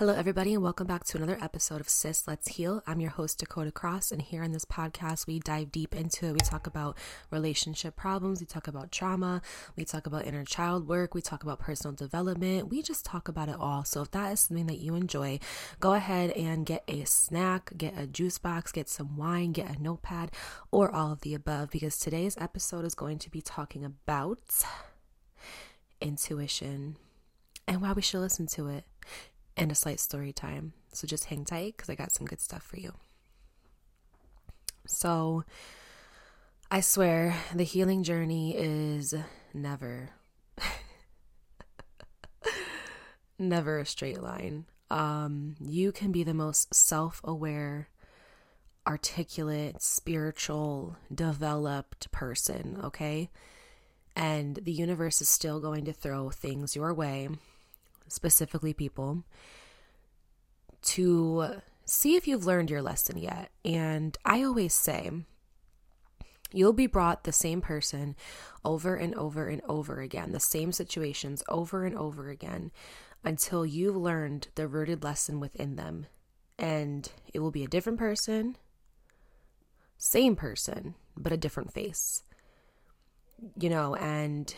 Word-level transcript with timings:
Hello, 0.00 0.14
everybody, 0.14 0.54
and 0.54 0.62
welcome 0.62 0.86
back 0.86 1.04
to 1.04 1.18
another 1.18 1.36
episode 1.42 1.78
of 1.78 1.86
Sis 1.86 2.26
Let's 2.26 2.48
Heal. 2.48 2.82
I'm 2.86 3.02
your 3.02 3.10
host, 3.10 3.38
Dakota 3.38 3.70
Cross, 3.70 4.12
and 4.12 4.22
here 4.22 4.42
on 4.42 4.50
this 4.50 4.64
podcast, 4.64 5.26
we 5.26 5.40
dive 5.40 5.70
deep 5.70 5.94
into 5.94 6.24
it. 6.24 6.32
We 6.32 6.38
talk 6.38 6.66
about 6.66 6.96
relationship 7.30 7.96
problems, 7.96 8.40
we 8.40 8.46
talk 8.46 8.66
about 8.66 8.90
trauma, 8.92 9.42
we 9.76 9.84
talk 9.84 10.06
about 10.06 10.24
inner 10.24 10.42
child 10.42 10.88
work, 10.88 11.14
we 11.14 11.20
talk 11.20 11.42
about 11.42 11.58
personal 11.58 11.94
development, 11.94 12.70
we 12.70 12.80
just 12.80 13.04
talk 13.04 13.28
about 13.28 13.50
it 13.50 13.56
all. 13.60 13.84
So, 13.84 14.00
if 14.00 14.10
that 14.12 14.32
is 14.32 14.40
something 14.40 14.68
that 14.68 14.78
you 14.78 14.94
enjoy, 14.94 15.38
go 15.80 15.92
ahead 15.92 16.30
and 16.30 16.64
get 16.64 16.82
a 16.88 17.04
snack, 17.04 17.76
get 17.76 17.92
a 17.94 18.06
juice 18.06 18.38
box, 18.38 18.72
get 18.72 18.88
some 18.88 19.18
wine, 19.18 19.52
get 19.52 19.68
a 19.68 19.82
notepad, 19.82 20.30
or 20.70 20.90
all 20.90 21.12
of 21.12 21.20
the 21.20 21.34
above, 21.34 21.68
because 21.68 21.98
today's 21.98 22.38
episode 22.38 22.86
is 22.86 22.94
going 22.94 23.18
to 23.18 23.28
be 23.28 23.42
talking 23.42 23.84
about 23.84 24.64
intuition 26.00 26.96
and 27.68 27.82
why 27.82 27.92
we 27.92 28.00
should 28.00 28.20
listen 28.20 28.46
to 28.46 28.66
it 28.68 28.84
and 29.60 29.70
a 29.70 29.74
slight 29.74 30.00
story 30.00 30.32
time. 30.32 30.72
So 30.92 31.06
just 31.06 31.26
hang 31.26 31.44
tight 31.44 31.76
because 31.76 31.90
I 31.90 31.94
got 31.94 32.12
some 32.12 32.26
good 32.26 32.40
stuff 32.40 32.62
for 32.62 32.78
you. 32.78 32.94
So, 34.86 35.44
I 36.70 36.80
swear, 36.80 37.36
the 37.54 37.64
healing 37.64 38.02
journey 38.02 38.56
is 38.56 39.14
never, 39.52 40.10
never 43.38 43.78
a 43.78 43.86
straight 43.86 44.22
line. 44.22 44.64
Um, 44.90 45.56
you 45.60 45.92
can 45.92 46.10
be 46.10 46.24
the 46.24 46.34
most 46.34 46.74
self 46.74 47.20
aware, 47.22 47.88
articulate, 48.86 49.82
spiritual, 49.82 50.96
developed 51.14 52.10
person, 52.10 52.78
okay? 52.82 53.30
And 54.16 54.56
the 54.56 54.72
universe 54.72 55.20
is 55.20 55.28
still 55.28 55.60
going 55.60 55.84
to 55.84 55.92
throw 55.92 56.30
things 56.30 56.74
your 56.74 56.94
way 56.94 57.28
specifically 58.10 58.72
people, 58.72 59.24
to 60.82 61.60
see 61.84 62.16
if 62.16 62.26
you've 62.28 62.46
learned 62.46 62.70
your 62.70 62.82
lesson 62.82 63.18
yet. 63.18 63.50
And 63.64 64.16
I 64.24 64.42
always 64.42 64.74
say, 64.74 65.10
you'll 66.52 66.72
be 66.72 66.86
brought 66.86 67.24
the 67.24 67.32
same 67.32 67.60
person 67.60 68.16
over 68.64 68.96
and 68.96 69.14
over 69.14 69.48
and 69.48 69.62
over 69.68 70.00
again, 70.00 70.32
the 70.32 70.40
same 70.40 70.72
situations 70.72 71.42
over 71.48 71.84
and 71.84 71.96
over 71.96 72.28
again 72.28 72.70
until 73.24 73.66
you've 73.66 73.96
learned 73.96 74.48
the 74.54 74.66
rooted 74.66 75.04
lesson 75.04 75.40
within 75.40 75.76
them. 75.76 76.06
And 76.58 77.10
it 77.32 77.40
will 77.40 77.50
be 77.50 77.64
a 77.64 77.68
different 77.68 77.98
person, 77.98 78.56
same 79.98 80.36
person, 80.36 80.94
but 81.16 81.32
a 81.32 81.36
different 81.36 81.72
face. 81.72 82.22
You 83.58 83.70
know, 83.70 83.94
and 83.94 84.54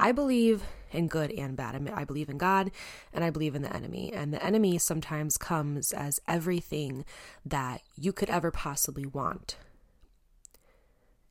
I 0.00 0.12
believe 0.12 0.62
in 0.92 1.08
good 1.08 1.30
and 1.30 1.54
bad. 1.56 1.90
I 1.94 2.04
believe 2.04 2.30
in 2.30 2.38
God 2.38 2.70
and 3.12 3.22
I 3.22 3.28
believe 3.28 3.54
in 3.54 3.60
the 3.60 3.74
enemy. 3.74 4.10
And 4.12 4.32
the 4.32 4.42
enemy 4.42 4.78
sometimes 4.78 5.36
comes 5.36 5.92
as 5.92 6.20
everything 6.26 7.04
that 7.44 7.82
you 7.96 8.12
could 8.12 8.30
ever 8.30 8.50
possibly 8.50 9.04
want 9.04 9.56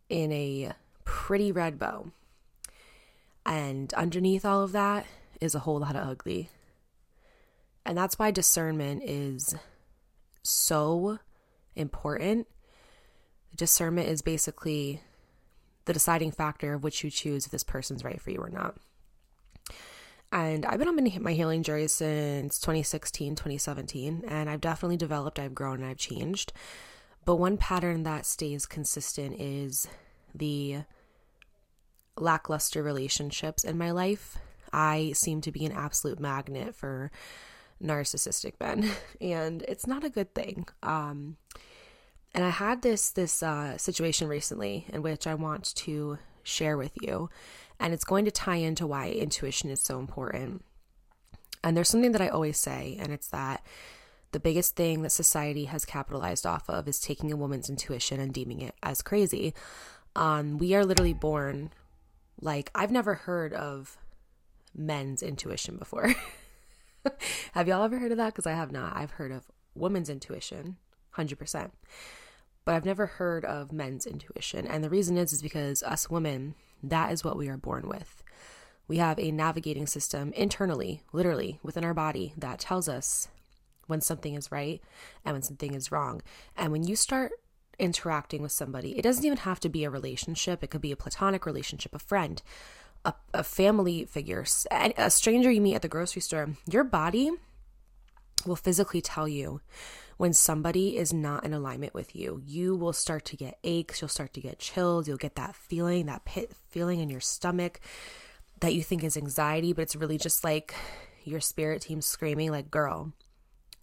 in 0.08 0.31
a 0.31 0.73
pretty 1.03 1.52
red 1.52 1.80
bow. 1.80 2.11
And 3.44 3.92
underneath 3.95 4.45
all 4.45 4.61
of 4.61 4.72
that 4.73 5.08
is 5.42 5.56
a 5.56 5.59
whole 5.59 5.80
lot 5.80 5.95
of 5.95 6.08
ugly. 6.08 6.50
And 7.83 7.98
that's 7.98 8.20
why 8.20 8.30
discernment 8.30 9.02
is 9.04 9.56
so 10.44 11.17
important. 11.76 12.48
Discernment 13.56 14.09
is 14.09 14.22
basically 14.22 15.02
the 15.90 15.94
deciding 15.94 16.30
factor 16.30 16.76
of 16.76 16.84
which 16.84 17.04
you 17.04 17.09
choose 17.09 17.48
if 17.48 17.52
this 17.52 17.64
person's 17.64 18.04
right 18.04 18.22
for 18.22 18.30
you 18.30 18.38
or 18.38 18.52
not. 18.52 18.76
And 20.32 20.64
I've 20.64 20.78
been 20.78 20.88
on 20.88 21.23
my 21.23 21.34
healing 21.34 21.64
journey 21.64 21.88
since 21.88 22.59
2016, 22.59 23.34
2017, 23.34 24.23
and 24.28 24.52
I've 24.52 24.62
definitely 24.62 24.98
developed, 24.98 25.40
I've 25.40 25.56
grown, 25.56 25.78
and 25.78 25.88
I've 25.88 25.98
changed. 25.98 26.54
But 27.26 27.38
one 27.38 27.58
pattern 27.58 28.04
that 28.04 28.28
stays 28.28 28.67
consistent 28.67 29.42
is 29.42 29.88
the 30.36 30.83
lackluster 32.16 32.83
relationships 32.83 33.64
in 33.64 33.76
my 33.76 33.89
life. 33.89 34.38
I 34.71 35.14
seem 35.16 35.42
to 35.42 35.52
be 35.52 35.66
an 35.66 35.71
absolute 35.71 36.20
magnet 36.20 36.76
for 36.76 37.10
narcissistic 37.83 38.54
men, 38.60 38.92
and 39.21 39.64
it's 39.64 39.88
not 39.88 40.04
a 40.04 40.10
good 40.11 40.36
thing. 40.36 40.67
Um, 40.83 41.38
and 42.34 42.45
I 42.45 42.50
had 42.50 42.82
this 42.82 43.12
this 43.12 43.42
uh, 43.42 43.78
situation 43.78 44.28
recently 44.28 44.86
in 44.90 45.02
which 45.02 45.28
I 45.28 45.34
want 45.34 45.76
to 45.76 46.20
share 46.44 46.78
with 46.78 46.94
you, 47.02 47.30
and 47.80 47.94
it's 47.94 48.04
going 48.04 48.26
to 48.26 48.32
tie 48.32 48.58
into 48.58 48.88
why 48.88 49.10
intuition 49.10 49.70
is 49.70 49.82
so 49.82 50.00
important. 50.00 50.64
And 51.64 51.76
there's 51.76 51.89
something 51.89 52.14
that 52.14 52.22
I 52.22 52.30
always 52.30 52.58
say, 52.58 52.98
and 53.00 53.12
it's 53.12 53.28
that 53.30 53.66
the 54.32 54.39
biggest 54.39 54.76
thing 54.76 55.02
that 55.02 55.12
society 55.12 55.66
has 55.66 55.86
capitalized 55.86 56.45
off 56.45 56.70
of 56.70 56.88
is 56.88 57.00
taking 57.00 57.32
a 57.32 57.38
woman's 57.38 57.70
intuition 57.70 58.20
and 58.20 58.34
deeming 58.34 58.62
it 58.62 58.76
as 58.84 59.02
crazy. 59.02 59.54
Um, 60.16 60.58
we 60.58 60.76
are 60.76 60.86
literally 60.86 61.14
born 61.14 61.72
like 62.42 62.72
I've 62.73 62.92
never 62.92 63.16
heard 63.16 63.54
of 63.54 63.98
men's 64.76 65.23
intuition 65.23 65.78
before. 65.78 66.14
have 67.54 67.68
y'all 67.68 67.84
ever 67.84 68.00
heard 68.00 68.12
of 68.12 68.18
that? 68.18 68.34
Because 68.34 68.48
I 68.48 68.54
have 68.54 68.72
not. 68.72 68.95
I've 68.95 69.12
heard 69.12 69.32
of 69.32 69.45
women's 69.76 70.10
intuition, 70.10 70.78
100% 71.28 71.72
but 72.70 72.76
I've 72.76 72.86
never 72.86 73.08
heard 73.08 73.46
of 73.46 73.72
men's 73.72 74.06
intuition. 74.06 74.68
And 74.68 74.84
the 74.84 74.92
reason 74.92 75.18
is 75.18 75.34
is 75.34 75.42
because 75.42 75.82
us 75.82 76.08
women, 76.08 76.54
that 76.84 77.12
is 77.12 77.24
what 77.24 77.36
we 77.36 77.50
are 77.50 77.58
born 77.58 77.90
with. 77.90 78.22
We 78.88 78.98
have 78.98 79.18
a 79.18 79.32
navigating 79.32 79.88
system 79.88 80.32
internally, 80.34 81.02
literally 81.12 81.60
within 81.64 81.84
our 81.84 81.96
body 81.96 82.34
that 82.38 82.60
tells 82.60 82.88
us 82.88 83.28
when 83.88 84.02
something 84.02 84.36
is 84.36 84.52
right 84.52 84.84
and 85.26 85.34
when 85.34 85.42
something 85.42 85.74
is 85.74 85.92
wrong. 85.92 86.22
And 86.56 86.72
when 86.72 86.84
you 86.84 86.96
start 86.96 87.32
interacting 87.80 88.44
with 88.44 88.52
somebody, 88.52 88.96
it 89.00 89.02
doesn't 89.02 89.26
even 89.26 89.40
have 89.40 89.60
to 89.62 89.70
be 89.70 89.84
a 89.84 89.90
relationship, 89.90 90.64
it 90.64 90.70
could 90.70 90.80
be 90.80 90.92
a 90.92 90.96
platonic 90.96 91.48
relationship, 91.48 91.96
a 91.96 92.00
friend, 92.00 92.40
a, 93.04 93.16
a 93.34 93.44
family 93.44 94.06
figure, 94.06 94.46
a 94.70 95.10
stranger 95.10 95.50
you 95.50 95.62
meet 95.62 95.74
at 95.74 95.82
the 95.82 95.88
grocery 95.88 96.22
store. 96.22 96.50
Your 96.70 96.84
body 96.84 97.32
will 98.46 98.56
physically 98.56 99.02
tell 99.02 99.28
you 99.28 99.62
when 100.20 100.34
somebody 100.34 100.98
is 100.98 101.14
not 101.14 101.46
in 101.46 101.54
alignment 101.54 101.94
with 101.94 102.14
you. 102.14 102.42
You 102.46 102.76
will 102.76 102.92
start 102.92 103.24
to 103.24 103.38
get 103.38 103.58
aches, 103.64 104.02
you'll 104.02 104.10
start 104.10 104.34
to 104.34 104.42
get 104.42 104.60
chills, 104.60 105.08
you'll 105.08 105.16
get 105.16 105.36
that 105.36 105.56
feeling, 105.56 106.08
that 106.08 106.26
pit 106.26 106.52
feeling 106.68 107.00
in 107.00 107.08
your 107.10 107.22
stomach 107.22 107.80
that 108.60 108.74
you 108.74 108.84
think 108.84 109.02
is 109.06 109.16
anxiety, 109.16 109.72
but 109.72 109.84
it's 109.84 109.96
really 109.96 110.18
just 110.18 110.44
like 110.44 110.76
your 111.24 111.40
spirit 111.40 111.84
team 111.84 112.02
screaming, 112.02 112.52
like, 112.52 112.70
girl, 112.70 113.14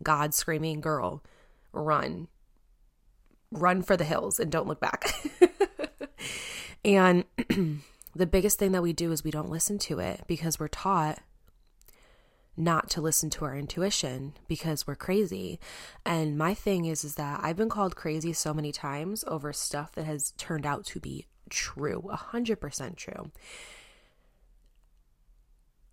God 0.03 0.35
screaming, 0.35 0.83
girl, 0.83 1.23
run. 1.73 2.29
Run 3.51 3.81
for 3.81 3.97
the 3.97 4.05
hills 4.05 4.39
and 4.39 4.53
don't 4.53 4.69
look 4.69 4.79
back. 4.79 5.07
and 6.85 7.25
the 8.15 8.27
biggest 8.27 8.59
thing 8.59 8.73
that 8.73 8.83
we 8.83 8.93
do 8.93 9.11
is 9.11 9.25
we 9.25 9.31
don't 9.31 9.49
listen 9.49 9.79
to 9.79 10.01
it 10.01 10.25
because 10.27 10.61
we're 10.61 10.69
taught 10.69 11.19
not 12.57 12.89
to 12.91 13.01
listen 13.01 13.29
to 13.31 13.45
our 13.45 13.57
intuition 13.57 14.35
because 14.49 14.87
we're 14.87 14.95
crazy. 14.95 15.61
And 16.05 16.39
my 16.39 16.55
thing 16.55 16.87
is 16.87 17.05
is 17.05 17.17
that 17.17 17.41
I've 17.43 17.57
been 17.57 17.69
called 17.69 17.97
crazy 17.97 18.33
so 18.33 18.55
many 18.55 18.73
times 18.73 19.25
over 19.27 19.53
stuff 19.53 19.93
that 19.93 20.05
has 20.07 20.33
turned 20.33 20.65
out 20.65 20.85
to 20.87 21.01
be 21.01 21.27
true, 21.51 22.03
100% 22.07 22.97
true. 22.97 23.31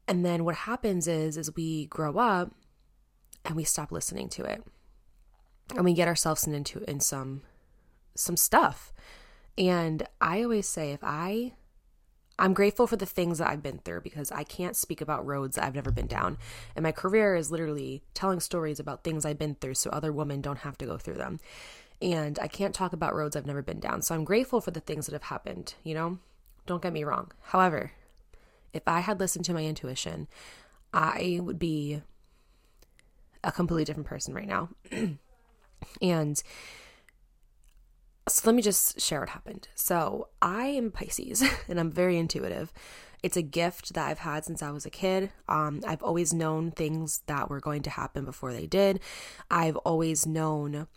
And 0.07 0.25
then 0.25 0.43
what 0.45 0.55
happens 0.55 1.07
is 1.07 1.37
is 1.37 1.55
we 1.55 1.85
grow 1.87 2.17
up 2.17 2.51
and 3.45 3.55
we 3.55 3.63
stop 3.63 3.91
listening 3.91 4.29
to 4.29 4.43
it. 4.43 4.63
And 5.75 5.85
we 5.85 5.93
get 5.93 6.07
ourselves 6.07 6.45
into 6.45 6.89
in 6.89 6.99
some 6.99 7.41
some 8.15 8.37
stuff. 8.37 8.93
And 9.57 10.07
I 10.21 10.43
always 10.43 10.67
say 10.67 10.91
if 10.91 11.03
I 11.03 11.53
I'm 12.43 12.53
grateful 12.53 12.87
for 12.87 12.97
the 12.97 13.05
things 13.05 13.37
that 13.37 13.47
I've 13.47 13.63
been 13.63 13.77
through 13.77 14.01
because 14.01 14.29
I 14.29 14.43
can't 14.43 14.75
speak 14.75 14.99
about 14.99 15.25
roads 15.25 15.57
I've 15.57 15.75
never 15.75 15.91
been 15.91 16.07
down. 16.07 16.37
And 16.75 16.83
my 16.83 16.91
career 16.91 17.37
is 17.37 17.51
literally 17.51 18.03
telling 18.13 18.41
stories 18.41 18.81
about 18.81 19.05
things 19.05 19.23
I've 19.23 19.39
been 19.39 19.55
through 19.55 19.75
so 19.75 19.89
other 19.91 20.11
women 20.11 20.41
don't 20.41 20.57
have 20.57 20.77
to 20.79 20.85
go 20.85 20.97
through 20.97 21.13
them. 21.13 21.39
And 22.01 22.37
I 22.39 22.49
can't 22.49 22.75
talk 22.75 22.91
about 22.91 23.15
roads 23.15 23.37
I've 23.37 23.45
never 23.45 23.61
been 23.61 23.79
down. 23.79 24.01
So 24.01 24.13
I'm 24.13 24.25
grateful 24.25 24.59
for 24.59 24.71
the 24.71 24.81
things 24.81 25.05
that 25.05 25.13
have 25.13 25.23
happened, 25.23 25.75
you 25.85 25.93
know? 25.93 26.19
Don't 26.65 26.83
get 26.83 26.91
me 26.91 27.05
wrong. 27.05 27.31
However, 27.43 27.93
if 28.73 28.83
I 28.87 28.99
had 28.99 29.21
listened 29.21 29.45
to 29.45 29.53
my 29.53 29.63
intuition, 29.63 30.27
I 30.93 31.39
would 31.41 31.59
be 31.59 32.01
a 33.41 33.53
completely 33.53 33.85
different 33.85 34.09
person 34.09 34.33
right 34.33 34.49
now. 34.49 34.67
and 36.01 36.43
so 38.27 38.41
let 38.45 38.55
me 38.55 38.61
just 38.61 38.99
share 39.01 39.19
what 39.19 39.29
happened. 39.29 39.67
So 39.75 40.29
I 40.41 40.65
am 40.67 40.91
Pisces 40.91 41.43
and 41.67 41.79
I'm 41.79 41.91
very 41.91 42.17
intuitive. 42.17 42.71
It's 43.21 43.37
a 43.37 43.41
gift 43.41 43.93
that 43.93 44.07
I've 44.07 44.19
had 44.19 44.43
since 44.43 44.61
I 44.61 44.71
was 44.71 44.85
a 44.85 44.89
kid. 44.89 45.31
Um, 45.47 45.81
I've 45.87 46.03
always 46.03 46.33
known 46.33 46.71
things 46.71 47.21
that 47.27 47.49
were 47.49 47.61
going 47.61 47.81
to 47.83 47.89
happen 47.89 48.25
before 48.25 48.53
they 48.53 48.67
did. 48.67 48.99
I've 49.49 49.77
always 49.77 50.25
known 50.25 50.87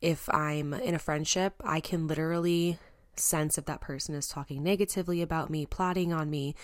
if 0.00 0.28
I'm 0.32 0.74
in 0.74 0.94
a 0.94 0.98
friendship, 0.98 1.54
I 1.64 1.80
can 1.80 2.06
literally 2.06 2.78
sense 3.18 3.58
if 3.58 3.64
that 3.66 3.80
person 3.80 4.14
is 4.14 4.28
talking 4.28 4.62
negatively 4.62 5.22
about 5.22 5.50
me, 5.50 5.66
plotting 5.66 6.12
on 6.12 6.30
me. 6.30 6.54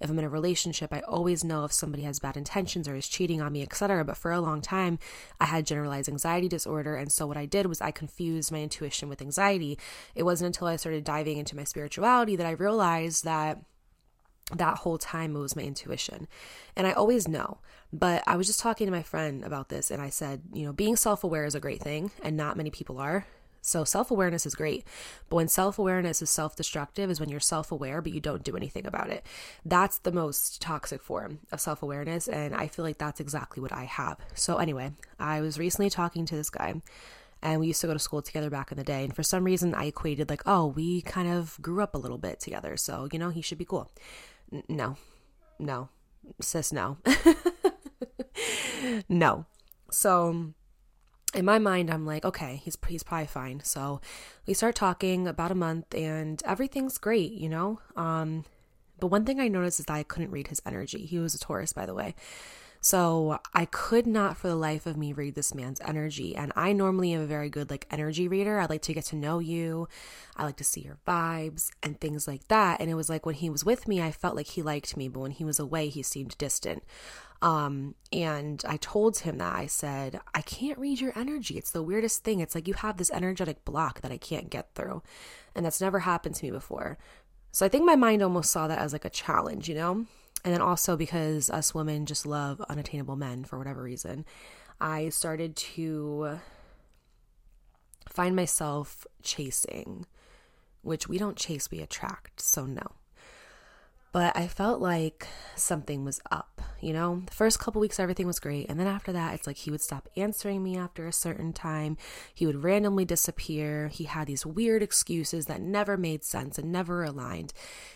If 0.00 0.10
I'm 0.10 0.18
in 0.18 0.24
a 0.24 0.28
relationship, 0.28 0.92
I 0.92 1.00
always 1.00 1.44
know 1.44 1.64
if 1.64 1.72
somebody 1.72 2.02
has 2.04 2.18
bad 2.18 2.36
intentions 2.36 2.88
or 2.88 2.96
is 2.96 3.08
cheating 3.08 3.40
on 3.40 3.52
me, 3.52 3.62
etc. 3.62 4.04
But 4.04 4.16
for 4.16 4.32
a 4.32 4.40
long 4.40 4.60
time, 4.60 4.98
I 5.40 5.46
had 5.46 5.66
generalized 5.66 6.08
anxiety 6.08 6.48
disorder, 6.48 6.96
and 6.96 7.10
so 7.10 7.26
what 7.26 7.36
I 7.36 7.46
did 7.46 7.66
was 7.66 7.80
I 7.80 7.90
confused 7.90 8.52
my 8.52 8.62
intuition 8.62 9.08
with 9.08 9.22
anxiety. 9.22 9.78
It 10.14 10.24
wasn't 10.24 10.46
until 10.46 10.68
I 10.68 10.76
started 10.76 11.04
diving 11.04 11.38
into 11.38 11.56
my 11.56 11.64
spirituality 11.64 12.36
that 12.36 12.46
I 12.46 12.52
realized 12.52 13.24
that 13.24 13.62
that 14.50 14.78
whole 14.78 14.98
time 14.98 15.36
it 15.36 15.38
was 15.38 15.56
my 15.56 15.62
intuition. 15.62 16.28
And 16.76 16.86
I 16.86 16.92
always 16.92 17.28
know. 17.28 17.58
But 17.92 18.22
I 18.26 18.36
was 18.36 18.46
just 18.46 18.60
talking 18.60 18.86
to 18.86 18.90
my 18.90 19.02
friend 19.02 19.44
about 19.44 19.68
this 19.68 19.90
and 19.90 20.00
I 20.00 20.08
said, 20.08 20.42
you 20.52 20.64
know, 20.64 20.72
being 20.72 20.96
self 20.96 21.24
aware 21.24 21.44
is 21.44 21.54
a 21.54 21.60
great 21.60 21.80
thing 21.80 22.10
and 22.22 22.36
not 22.36 22.56
many 22.56 22.70
people 22.70 22.98
are. 22.98 23.26
So 23.62 23.84
self 23.84 24.10
awareness 24.10 24.44
is 24.44 24.54
great. 24.54 24.84
But 25.28 25.36
when 25.36 25.48
self 25.48 25.78
awareness 25.78 26.20
is 26.20 26.28
self 26.28 26.56
destructive, 26.56 27.10
is 27.10 27.20
when 27.20 27.28
you're 27.30 27.40
self 27.40 27.72
aware, 27.72 28.02
but 28.02 28.12
you 28.12 28.20
don't 28.20 28.42
do 28.42 28.56
anything 28.56 28.86
about 28.86 29.08
it. 29.08 29.24
That's 29.64 29.98
the 29.98 30.12
most 30.12 30.60
toxic 30.60 31.02
form 31.02 31.38
of 31.50 31.60
self 31.60 31.82
awareness. 31.82 32.28
And 32.28 32.54
I 32.54 32.66
feel 32.66 32.84
like 32.84 32.98
that's 32.98 33.20
exactly 33.20 33.62
what 33.62 33.72
I 33.72 33.84
have. 33.84 34.18
So, 34.34 34.56
anyway, 34.56 34.92
I 35.18 35.40
was 35.40 35.58
recently 35.58 35.90
talking 35.90 36.26
to 36.26 36.36
this 36.36 36.50
guy 36.50 36.82
and 37.42 37.60
we 37.60 37.66
used 37.66 37.80
to 37.80 37.86
go 37.86 37.92
to 37.92 37.98
school 37.98 38.22
together 38.22 38.50
back 38.50 38.70
in 38.70 38.78
the 38.78 38.84
day. 38.84 39.04
And 39.04 39.14
for 39.14 39.22
some 39.22 39.44
reason, 39.44 39.74
I 39.74 39.86
equated 39.86 40.30
like, 40.30 40.42
oh, 40.46 40.66
we 40.66 41.02
kind 41.02 41.28
of 41.28 41.58
grew 41.60 41.82
up 41.82 41.94
a 41.94 41.98
little 41.98 42.18
bit 42.18 42.40
together. 42.40 42.76
So, 42.76 43.08
you 43.12 43.18
know, 43.18 43.30
he 43.30 43.42
should 43.42 43.58
be 43.58 43.64
cool. 43.64 43.90
N- 44.52 44.62
no, 44.68 44.96
no, 45.58 45.88
sis, 46.40 46.72
no. 46.72 46.98
no. 49.08 49.46
So, 49.90 50.52
in 51.34 51.44
my 51.44 51.58
mind, 51.58 51.90
I'm 51.90 52.06
like, 52.06 52.24
okay, 52.24 52.60
he's 52.64 52.76
he's 52.86 53.02
probably 53.02 53.26
fine. 53.26 53.60
So 53.64 54.00
we 54.46 54.54
start 54.54 54.74
talking 54.74 55.26
about 55.26 55.50
a 55.50 55.54
month, 55.54 55.94
and 55.94 56.42
everything's 56.44 56.98
great, 56.98 57.32
you 57.32 57.48
know. 57.48 57.80
Um, 57.96 58.44
but 59.00 59.08
one 59.08 59.24
thing 59.24 59.40
I 59.40 59.48
noticed 59.48 59.80
is 59.80 59.86
that 59.86 59.94
I 59.94 60.02
couldn't 60.02 60.30
read 60.30 60.48
his 60.48 60.62
energy. 60.64 61.06
He 61.06 61.18
was 61.18 61.34
a 61.34 61.38
Taurus, 61.38 61.72
by 61.72 61.86
the 61.86 61.94
way. 61.94 62.14
So 62.84 63.38
I 63.54 63.64
could 63.64 64.08
not 64.08 64.36
for 64.36 64.48
the 64.48 64.56
life 64.56 64.86
of 64.86 64.96
me 64.96 65.12
read 65.12 65.36
this 65.36 65.54
man's 65.54 65.80
energy. 65.84 66.34
And 66.34 66.52
I 66.56 66.72
normally 66.72 67.12
am 67.12 67.20
a 67.20 67.26
very 67.26 67.48
good 67.48 67.70
like 67.70 67.86
energy 67.92 68.26
reader. 68.26 68.58
I 68.58 68.66
like 68.66 68.82
to 68.82 68.92
get 68.92 69.04
to 69.06 69.16
know 69.16 69.38
you. 69.38 69.88
I 70.36 70.44
like 70.44 70.56
to 70.56 70.64
see 70.64 70.80
your 70.80 70.98
vibes 71.06 71.70
and 71.80 72.00
things 72.00 72.26
like 72.26 72.48
that. 72.48 72.80
And 72.80 72.90
it 72.90 72.94
was 72.94 73.08
like 73.08 73.24
when 73.24 73.36
he 73.36 73.48
was 73.48 73.64
with 73.64 73.86
me, 73.86 74.02
I 74.02 74.10
felt 74.10 74.34
like 74.34 74.48
he 74.48 74.62
liked 74.62 74.96
me, 74.96 75.08
but 75.08 75.20
when 75.20 75.30
he 75.30 75.44
was 75.44 75.60
away, 75.60 75.88
he 75.88 76.02
seemed 76.02 76.36
distant. 76.38 76.82
Um, 77.40 77.94
and 78.12 78.64
I 78.66 78.78
told 78.78 79.18
him 79.18 79.38
that 79.38 79.54
I 79.54 79.66
said, 79.66 80.20
I 80.34 80.42
can't 80.42 80.78
read 80.78 81.00
your 81.00 81.16
energy. 81.16 81.56
It's 81.56 81.70
the 81.70 81.82
weirdest 81.84 82.24
thing. 82.24 82.40
It's 82.40 82.56
like 82.56 82.66
you 82.66 82.74
have 82.74 82.96
this 82.96 83.10
energetic 83.12 83.64
block 83.64 84.00
that 84.00 84.12
I 84.12 84.16
can't 84.16 84.50
get 84.50 84.74
through. 84.74 85.02
And 85.54 85.64
that's 85.64 85.80
never 85.80 86.00
happened 86.00 86.34
to 86.36 86.44
me 86.44 86.50
before. 86.50 86.98
So 87.52 87.64
I 87.64 87.68
think 87.68 87.84
my 87.84 87.96
mind 87.96 88.22
almost 88.22 88.50
saw 88.50 88.66
that 88.66 88.78
as 88.78 88.92
like 88.92 89.04
a 89.04 89.10
challenge, 89.10 89.68
you 89.68 89.76
know? 89.76 90.06
And 90.44 90.52
then 90.52 90.60
also 90.60 90.96
because 90.96 91.50
us 91.50 91.74
women 91.74 92.06
just 92.06 92.26
love 92.26 92.60
unattainable 92.68 93.16
men 93.16 93.44
for 93.44 93.58
whatever 93.58 93.82
reason, 93.82 94.24
I 94.80 95.10
started 95.10 95.54
to 95.56 96.40
find 98.08 98.34
myself 98.34 99.06
chasing, 99.22 100.06
which 100.82 101.08
we 101.08 101.18
don't 101.18 101.36
chase, 101.36 101.70
we 101.70 101.80
attract. 101.80 102.40
So, 102.40 102.66
no. 102.66 102.82
But 104.12 104.36
I 104.36 104.46
felt 104.46 104.82
like 104.82 105.26
something 105.56 106.04
was 106.04 106.20
up, 106.30 106.60
you 106.82 106.92
know? 106.92 107.22
The 107.24 107.32
first 107.32 107.58
couple 107.58 107.80
weeks, 107.80 107.98
everything 107.98 108.26
was 108.26 108.40
great. 108.40 108.68
And 108.68 108.78
then 108.78 108.86
after 108.86 109.10
that, 109.12 109.32
it's 109.32 109.46
like 109.46 109.56
he 109.56 109.70
would 109.70 109.80
stop 109.80 110.06
answering 110.16 110.62
me 110.62 110.76
after 110.76 111.06
a 111.06 111.12
certain 111.12 111.54
time. 111.54 111.96
He 112.34 112.44
would 112.44 112.62
randomly 112.62 113.06
disappear. 113.06 113.88
He 113.88 114.04
had 114.04 114.26
these 114.26 114.44
weird 114.44 114.82
excuses 114.82 115.46
that 115.46 115.62
never 115.62 115.96
made 115.96 116.24
sense 116.24 116.58
and 116.58 116.70
never 116.70 117.02
aligned. 117.02 117.54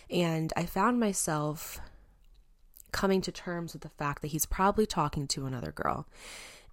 And 0.09 0.51
I 0.57 0.65
found 0.65 0.99
myself 0.99 1.79
coming 2.97 3.21
to 3.21 3.31
terms 3.31 3.73
with 3.73 3.83
the 3.83 3.89
fact 3.89 4.23
that 4.23 4.29
he's 4.29 4.47
probably 4.47 4.87
talking 4.87 5.27
to 5.27 5.45
another 5.45 5.71
girl. 5.71 6.07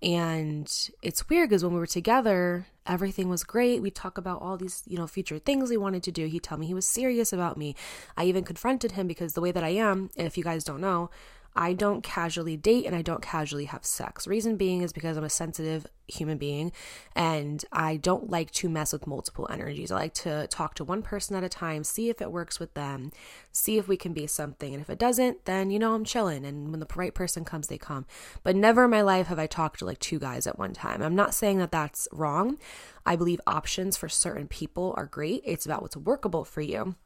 And 0.03 0.67
it's 1.03 1.29
weird 1.29 1.51
because 1.51 1.63
when 1.63 1.75
we 1.75 1.79
were 1.79 1.87
together, 1.87 2.67
everything 2.87 3.29
was 3.29 3.45
great. 3.45 3.83
We 3.83 3.91
talk 3.91 4.17
about 4.17 4.41
all 4.41 4.57
these, 4.57 4.83
you 4.87 4.97
know, 4.97 5.07
future 5.07 5.39
things 5.39 5.69
we 5.69 5.77
wanted 5.77 6.03
to 6.05 6.13
do. 6.13 6.27
He 6.27 6.41
told 6.41 6.61
me 6.61 6.67
he 6.67 6.73
was 6.73 6.87
serious 6.87 7.31
about 7.31 7.59
me. 7.59 7.77
I 8.17 8.25
even 8.25 8.43
confronted 8.43 8.93
him 8.93 9.07
because 9.07 9.35
the 9.35 9.43
way 9.43 9.53
that 9.53 9.63
I 9.63 9.69
am, 9.69 10.09
if 10.17 10.39
you 10.39 10.45
guys 10.45 10.65
don't 10.65 10.81
know, 10.81 11.11
I 11.57 11.73
don't 11.73 12.03
casually 12.03 12.57
date 12.57 12.85
and 12.85 12.97
I 12.97 13.03
don't 13.03 13.23
casually 13.23 13.67
have 13.67 13.85
sex. 13.85 14.27
Reason 14.27 14.57
being 14.57 14.83
is 14.83 14.93
because 14.93 15.17
I'm 15.17 15.25
a 15.25 15.31
sensitive 15.31 15.87
human 16.09 16.37
being 16.37 16.73
and 17.15 17.65
I 17.73 17.97
don't 17.97 18.29
like 18.29 18.51
to 18.53 18.69
mess 18.69 18.93
with 18.93 19.07
multiple 19.07 19.47
energies. 19.51 19.93
I 19.93 19.97
like 19.97 20.15
to 20.15 20.49
talk 20.49 20.75
to 20.75 20.85
one 20.85 21.03
person 21.03 21.37
at 21.37 21.45
a 21.45 21.49
time, 21.49 21.85
see 21.85 22.11
if 22.11 22.21
it 22.21 22.33
works 22.33 22.59
with 22.59 22.75
them, 22.75 23.13
see 23.53 23.79
if 23.79 23.87
we 23.87 23.97
can 23.97 24.13
be 24.13 24.27
something. 24.27 24.75
And 24.75 24.83
if 24.83 24.91
it 24.91 24.99
doesn't, 24.99 25.45
then 25.45 25.71
you 25.71 25.79
know 25.79 25.95
I'm 25.95 26.05
chilling. 26.05 26.45
And 26.45 26.71
when 26.71 26.81
the 26.81 26.89
right 26.97 27.15
person 27.15 27.45
comes, 27.45 27.69
they 27.69 27.79
come. 27.79 28.07
But 28.43 28.57
never 28.57 28.85
in 28.85 28.91
my 28.91 29.03
life 29.03 29.29
have 29.29 29.39
I 29.39 29.47
talked 29.47 29.79
to 29.79 29.85
like 29.85 30.01
two 30.01 30.19
guys 30.19 30.47
at 30.47 30.59
one 30.59 30.73
time. 30.73 31.03
I'm 31.03 31.17
not 31.17 31.35
saying 31.35 31.59
that 31.59 31.73
that's 31.73 32.09
wrong. 32.13 32.59
I 33.07 33.15
believe 33.15 33.41
options 33.47 33.97
for 33.97 34.09
certain 34.09 34.49
people 34.49 34.93
are 34.97 35.07
great. 35.07 35.43
It's 35.45 35.67
about 35.67 35.83
what's 35.83 35.97
workable 35.97 36.45
for 36.45 36.63
you. 36.63 36.97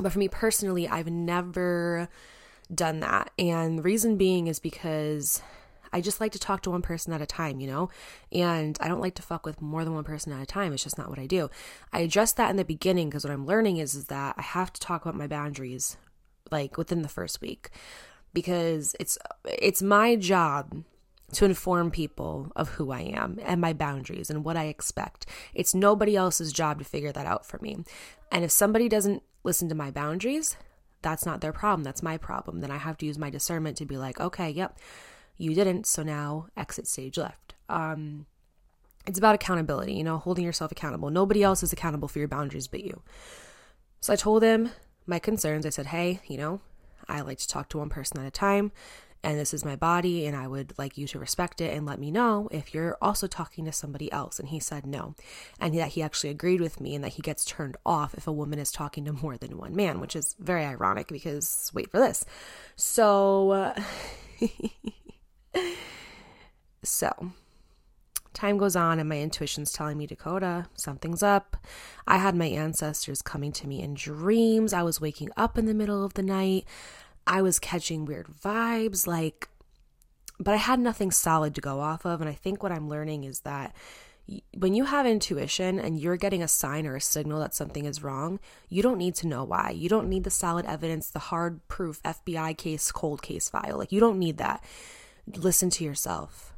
But 0.00 0.12
for 0.12 0.18
me 0.18 0.28
personally, 0.28 0.86
I've 0.86 1.10
never 1.10 2.08
done 2.72 3.00
that. 3.00 3.30
And 3.38 3.78
the 3.78 3.82
reason 3.82 4.16
being 4.16 4.46
is 4.46 4.58
because 4.58 5.42
I 5.92 6.00
just 6.00 6.20
like 6.20 6.32
to 6.32 6.38
talk 6.38 6.62
to 6.62 6.70
one 6.70 6.82
person 6.82 7.12
at 7.12 7.22
a 7.22 7.26
time, 7.26 7.60
you 7.60 7.66
know? 7.66 7.90
And 8.30 8.76
I 8.80 8.88
don't 8.88 9.00
like 9.00 9.14
to 9.16 9.22
fuck 9.22 9.46
with 9.46 9.62
more 9.62 9.84
than 9.84 9.94
one 9.94 10.04
person 10.04 10.32
at 10.32 10.42
a 10.42 10.46
time. 10.46 10.72
It's 10.72 10.84
just 10.84 10.98
not 10.98 11.08
what 11.08 11.18
I 11.18 11.26
do. 11.26 11.50
I 11.92 12.00
addressed 12.00 12.36
that 12.36 12.50
in 12.50 12.56
the 12.56 12.64
beginning 12.64 13.08
because 13.08 13.24
what 13.24 13.32
I'm 13.32 13.46
learning 13.46 13.78
is, 13.78 13.94
is 13.94 14.06
that 14.06 14.34
I 14.36 14.42
have 14.42 14.72
to 14.72 14.80
talk 14.80 15.02
about 15.02 15.16
my 15.16 15.26
boundaries 15.26 15.96
like 16.50 16.76
within 16.76 17.02
the 17.02 17.08
first 17.08 17.40
week 17.40 17.70
because 18.32 18.96
it's 18.98 19.18
it's 19.44 19.82
my 19.82 20.16
job 20.16 20.82
to 21.32 21.44
inform 21.44 21.90
people 21.90 22.50
of 22.56 22.70
who 22.70 22.90
I 22.90 23.00
am 23.00 23.38
and 23.42 23.60
my 23.60 23.74
boundaries 23.74 24.30
and 24.30 24.44
what 24.44 24.56
I 24.56 24.64
expect. 24.64 25.26
It's 25.52 25.74
nobody 25.74 26.16
else's 26.16 26.52
job 26.52 26.78
to 26.78 26.84
figure 26.84 27.12
that 27.12 27.26
out 27.26 27.44
for 27.44 27.58
me. 27.60 27.78
And 28.32 28.44
if 28.44 28.50
somebody 28.50 28.88
doesn't 28.88 29.22
listen 29.44 29.68
to 29.68 29.74
my 29.74 29.90
boundaries, 29.90 30.56
that's 31.02 31.24
not 31.24 31.40
their 31.40 31.52
problem. 31.52 31.84
That's 31.84 32.02
my 32.02 32.16
problem. 32.16 32.60
Then 32.60 32.70
I 32.70 32.78
have 32.78 32.96
to 32.98 33.06
use 33.06 33.18
my 33.18 33.30
discernment 33.30 33.76
to 33.78 33.86
be 33.86 33.96
like, 33.96 34.20
okay, 34.20 34.50
yep, 34.50 34.78
you 35.36 35.54
didn't. 35.54 35.86
So 35.86 36.02
now 36.02 36.48
exit 36.56 36.86
stage 36.86 37.16
left. 37.16 37.54
Um, 37.68 38.26
it's 39.06 39.18
about 39.18 39.34
accountability, 39.34 39.94
you 39.94 40.04
know, 40.04 40.18
holding 40.18 40.44
yourself 40.44 40.72
accountable. 40.72 41.10
Nobody 41.10 41.42
else 41.42 41.62
is 41.62 41.72
accountable 41.72 42.08
for 42.08 42.18
your 42.18 42.28
boundaries 42.28 42.66
but 42.66 42.84
you. 42.84 43.02
So 44.00 44.12
I 44.12 44.16
told 44.16 44.42
him 44.42 44.70
my 45.06 45.18
concerns. 45.18 45.64
I 45.64 45.70
said, 45.70 45.86
hey, 45.86 46.20
you 46.26 46.36
know, 46.36 46.60
I 47.08 47.20
like 47.22 47.38
to 47.38 47.48
talk 47.48 47.68
to 47.70 47.78
one 47.78 47.88
person 47.88 48.20
at 48.20 48.26
a 48.26 48.30
time 48.30 48.70
and 49.22 49.38
this 49.38 49.52
is 49.52 49.64
my 49.64 49.76
body 49.76 50.26
and 50.26 50.36
I 50.36 50.46
would 50.46 50.74
like 50.78 50.96
you 50.96 51.06
to 51.08 51.18
respect 51.18 51.60
it 51.60 51.76
and 51.76 51.84
let 51.84 51.98
me 51.98 52.10
know 52.10 52.48
if 52.52 52.72
you're 52.72 52.96
also 53.02 53.26
talking 53.26 53.64
to 53.64 53.72
somebody 53.72 54.10
else. 54.12 54.38
And 54.38 54.48
he 54.48 54.60
said 54.60 54.86
no. 54.86 55.14
And 55.58 55.76
that 55.78 55.88
he 55.88 56.02
actually 56.02 56.30
agreed 56.30 56.60
with 56.60 56.80
me 56.80 56.94
and 56.94 57.02
that 57.04 57.14
he 57.14 57.22
gets 57.22 57.44
turned 57.44 57.76
off 57.84 58.14
if 58.14 58.26
a 58.26 58.32
woman 58.32 58.58
is 58.58 58.70
talking 58.70 59.04
to 59.06 59.12
more 59.12 59.36
than 59.36 59.58
one 59.58 59.74
man, 59.74 60.00
which 60.00 60.14
is 60.14 60.36
very 60.38 60.64
ironic 60.64 61.08
because 61.08 61.70
wait 61.74 61.90
for 61.90 61.98
this. 61.98 62.24
So, 62.76 63.50
uh, 63.50 63.82
so 66.84 67.32
time 68.34 68.56
goes 68.56 68.76
on 68.76 69.00
and 69.00 69.08
my 69.08 69.18
intuition's 69.18 69.72
telling 69.72 69.98
me 69.98 70.06
dakota 70.06 70.66
something's 70.74 71.24
up 71.24 71.56
i 72.06 72.18
had 72.18 72.36
my 72.36 72.46
ancestors 72.46 73.20
coming 73.20 73.50
to 73.50 73.66
me 73.66 73.82
in 73.82 73.94
dreams 73.94 74.72
i 74.72 74.82
was 74.82 75.00
waking 75.00 75.28
up 75.36 75.58
in 75.58 75.66
the 75.66 75.74
middle 75.74 76.04
of 76.04 76.14
the 76.14 76.22
night 76.22 76.64
I 77.28 77.42
was 77.42 77.58
catching 77.58 78.06
weird 78.06 78.26
vibes, 78.26 79.06
like, 79.06 79.48
but 80.40 80.54
I 80.54 80.56
had 80.56 80.80
nothing 80.80 81.10
solid 81.10 81.54
to 81.54 81.60
go 81.60 81.80
off 81.80 82.06
of. 82.06 82.20
And 82.20 82.28
I 82.28 82.32
think 82.32 82.62
what 82.62 82.72
I'm 82.72 82.88
learning 82.88 83.24
is 83.24 83.40
that 83.40 83.76
when 84.56 84.74
you 84.74 84.84
have 84.84 85.06
intuition 85.06 85.78
and 85.78 85.98
you're 85.98 86.16
getting 86.16 86.42
a 86.42 86.48
sign 86.48 86.86
or 86.86 86.96
a 86.96 87.00
signal 87.00 87.40
that 87.40 87.54
something 87.54 87.84
is 87.84 88.02
wrong, 88.02 88.40
you 88.68 88.82
don't 88.82 88.98
need 88.98 89.14
to 89.16 89.26
know 89.26 89.44
why. 89.44 89.70
You 89.70 89.88
don't 89.88 90.08
need 90.08 90.24
the 90.24 90.30
solid 90.30 90.64
evidence, 90.66 91.10
the 91.10 91.18
hard 91.18 91.66
proof 91.68 92.02
FBI 92.02 92.56
case, 92.56 92.90
cold 92.90 93.22
case 93.22 93.48
file. 93.48 93.78
Like, 93.78 93.92
you 93.92 94.00
don't 94.00 94.18
need 94.18 94.38
that. 94.38 94.64
Listen 95.36 95.70
to 95.70 95.84
yourself. 95.84 96.54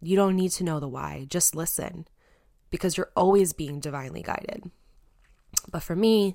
You 0.00 0.16
don't 0.16 0.36
need 0.36 0.52
to 0.52 0.64
know 0.64 0.80
the 0.80 0.88
why. 0.88 1.26
Just 1.28 1.54
listen 1.54 2.06
because 2.70 2.96
you're 2.96 3.12
always 3.16 3.52
being 3.52 3.80
divinely 3.80 4.22
guided. 4.22 4.70
But 5.70 5.82
for 5.82 5.94
me, 5.96 6.34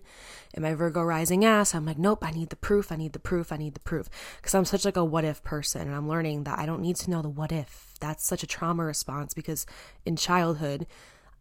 in 0.54 0.62
my 0.62 0.74
Virgo 0.74 1.02
rising 1.02 1.44
ass, 1.44 1.74
I'm 1.74 1.86
like, 1.86 1.98
nope, 1.98 2.24
I 2.24 2.32
need 2.32 2.50
the 2.50 2.56
proof, 2.56 2.92
I 2.92 2.96
need 2.96 3.14
the 3.14 3.20
proof, 3.20 3.52
I 3.52 3.58
need 3.58 3.74
the 3.74 3.80
proof. 3.80 4.10
Because 4.38 4.54
I'm 4.54 4.66
such 4.66 4.86
like 4.86 4.98
a 4.98 5.04
what 5.04 5.26
if 5.26 5.44
person 5.44 5.82
and 5.82 5.96
I'm 5.96 6.08
learning 6.08 6.44
that 6.44 6.60
I 6.60 6.66
don't 6.66 6.82
need 6.82 6.98
to 6.98 7.10
know 7.10 7.22
the 7.22 7.30
what 7.30 7.52
if. 7.52 7.94
That's 8.00 8.26
such 8.26 8.44
a 8.44 8.48
trauma 8.48 8.84
response 8.84 9.34
because 9.34 9.66
in 10.06 10.16
childhood, 10.16 10.86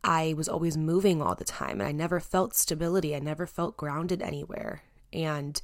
I 0.04 0.34
was 0.36 0.48
always 0.48 0.76
moving 0.76 1.20
all 1.20 1.34
the 1.34 1.44
time 1.44 1.80
and 1.80 1.88
I 1.88 1.92
never 1.92 2.18
felt 2.20 2.54
stability. 2.54 3.14
I 3.14 3.20
never 3.20 3.46
felt 3.46 3.76
grounded 3.76 4.22
anywhere. 4.22 4.82
And 5.12 5.60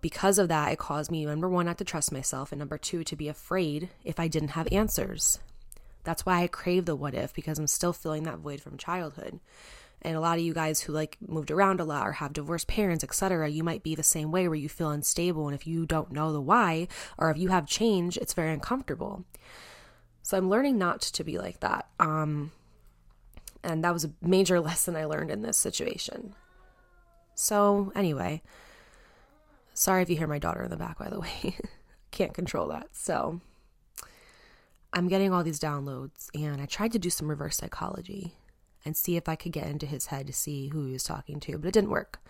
because 0.00 0.38
of 0.38 0.48
that, 0.48 0.72
it 0.72 0.78
caused 0.78 1.10
me, 1.10 1.24
number 1.24 1.48
one, 1.48 1.66
not 1.66 1.78
to 1.78 1.84
trust 1.84 2.12
myself, 2.12 2.52
and 2.52 2.58
number 2.58 2.76
two, 2.76 3.04
to 3.04 3.16
be 3.16 3.26
afraid 3.26 3.88
if 4.04 4.20
I 4.20 4.28
didn't 4.28 4.50
have 4.50 4.68
answers. 4.70 5.38
That's 6.04 6.26
why 6.26 6.42
I 6.42 6.46
crave 6.46 6.84
the 6.84 6.94
what 6.94 7.14
if, 7.14 7.32
because 7.34 7.58
I'm 7.58 7.66
still 7.66 7.94
filling 7.94 8.24
that 8.24 8.38
void 8.38 8.60
from 8.60 8.76
childhood. 8.76 9.40
And 10.04 10.16
a 10.16 10.20
lot 10.20 10.36
of 10.36 10.44
you 10.44 10.52
guys 10.52 10.80
who 10.80 10.92
like 10.92 11.16
moved 11.26 11.50
around 11.50 11.80
a 11.80 11.84
lot 11.84 12.06
or 12.06 12.12
have 12.12 12.34
divorced 12.34 12.68
parents, 12.68 13.02
etc., 13.02 13.48
you 13.48 13.64
might 13.64 13.82
be 13.82 13.94
the 13.94 14.02
same 14.02 14.30
way 14.30 14.46
where 14.46 14.56
you 14.56 14.68
feel 14.68 14.90
unstable 14.90 15.48
and 15.48 15.54
if 15.54 15.66
you 15.66 15.86
don't 15.86 16.12
know 16.12 16.32
the 16.32 16.42
why 16.42 16.88
or 17.16 17.30
if 17.30 17.38
you 17.38 17.48
have 17.48 17.66
change, 17.66 18.18
it's 18.18 18.34
very 18.34 18.52
uncomfortable. 18.52 19.24
So 20.22 20.36
I'm 20.36 20.50
learning 20.50 20.76
not 20.76 21.00
to 21.00 21.24
be 21.24 21.38
like 21.38 21.60
that. 21.60 21.88
Um 21.98 22.52
and 23.62 23.82
that 23.82 23.94
was 23.94 24.04
a 24.04 24.12
major 24.20 24.60
lesson 24.68 24.94
I 24.94 25.06
learned 25.06 25.30
in 25.30 25.42
this 25.42 25.56
situation. 25.56 26.34
So, 27.34 27.90
anyway, 27.96 28.42
sorry 29.72 30.02
if 30.02 30.10
you 30.10 30.16
hear 30.16 30.28
my 30.28 30.38
daughter 30.38 30.62
in 30.62 30.70
the 30.70 30.76
back, 30.76 30.98
by 30.98 31.08
the 31.08 31.18
way. 31.18 31.56
Can't 32.12 32.34
control 32.34 32.68
that. 32.68 32.88
So, 32.92 33.40
I'm 34.92 35.08
getting 35.08 35.32
all 35.32 35.42
these 35.42 35.58
downloads, 35.58 36.28
and 36.32 36.60
I 36.60 36.66
tried 36.66 36.92
to 36.92 36.98
do 37.00 37.10
some 37.10 37.28
reverse 37.28 37.56
psychology 37.56 38.34
and 38.84 38.96
see 38.96 39.16
if 39.16 39.28
I 39.28 39.36
could 39.36 39.52
get 39.52 39.66
into 39.66 39.86
his 39.86 40.06
head 40.06 40.26
to 40.26 40.32
see 40.32 40.68
who 40.68 40.86
he 40.86 40.92
was 40.92 41.04
talking 41.04 41.40
to, 41.40 41.58
but 41.58 41.68
it 41.68 41.74
didn't 41.74 41.90
work. 41.90 42.20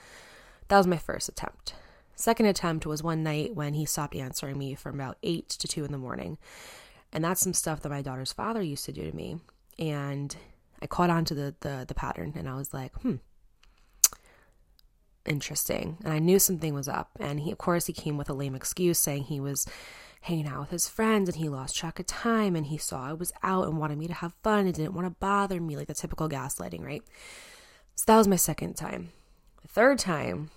That 0.68 0.78
was 0.78 0.86
my 0.86 0.98
first 0.98 1.28
attempt. 1.28 1.74
Second 2.16 2.46
attempt 2.46 2.86
was 2.86 3.02
one 3.02 3.22
night 3.22 3.54
when 3.54 3.74
he 3.74 3.84
stopped 3.84 4.14
answering 4.14 4.56
me 4.56 4.74
from 4.74 4.94
about 4.94 5.18
8 5.22 5.48
to 5.48 5.68
2 5.68 5.84
in 5.84 5.92
the 5.92 5.98
morning. 5.98 6.38
And 7.12 7.24
that's 7.24 7.40
some 7.40 7.54
stuff 7.54 7.80
that 7.82 7.88
my 7.88 8.02
daughter's 8.02 8.32
father 8.32 8.62
used 8.62 8.84
to 8.86 8.92
do 8.92 9.10
to 9.10 9.16
me. 9.16 9.38
And 9.78 10.34
I 10.80 10.86
caught 10.86 11.10
on 11.10 11.24
to 11.26 11.34
the, 11.34 11.54
the, 11.60 11.84
the 11.86 11.94
pattern 11.94 12.34
and 12.36 12.48
I 12.48 12.54
was 12.56 12.72
like, 12.72 12.94
hmm, 12.96 13.16
interesting. 15.26 15.98
And 16.04 16.12
I 16.12 16.18
knew 16.18 16.38
something 16.38 16.74
was 16.74 16.88
up. 16.88 17.10
And 17.18 17.40
he, 17.40 17.50
of 17.50 17.58
course, 17.58 17.86
he 17.86 17.92
came 17.92 18.16
with 18.16 18.30
a 18.30 18.34
lame 18.34 18.54
excuse 18.54 18.98
saying 18.98 19.24
he 19.24 19.40
was 19.40 19.66
hanging 20.24 20.48
out 20.48 20.60
with 20.60 20.70
his 20.70 20.88
friends 20.88 21.28
and 21.28 21.36
he 21.36 21.50
lost 21.50 21.76
track 21.76 21.98
of 21.98 22.06
time 22.06 22.56
and 22.56 22.66
he 22.66 22.78
saw 22.78 23.10
I 23.10 23.12
was 23.12 23.30
out 23.42 23.68
and 23.68 23.76
wanted 23.76 23.98
me 23.98 24.06
to 24.06 24.14
have 24.14 24.32
fun 24.42 24.60
and 24.64 24.74
didn't 24.74 24.94
want 24.94 25.06
to 25.06 25.16
bother 25.20 25.60
me, 25.60 25.76
like 25.76 25.86
the 25.86 25.92
typical 25.92 26.30
gaslighting, 26.30 26.82
right? 26.82 27.02
So 27.94 28.04
that 28.06 28.16
was 28.16 28.26
my 28.26 28.36
second 28.36 28.74
time. 28.74 29.10
The 29.60 29.68
third 29.68 29.98
time 29.98 30.48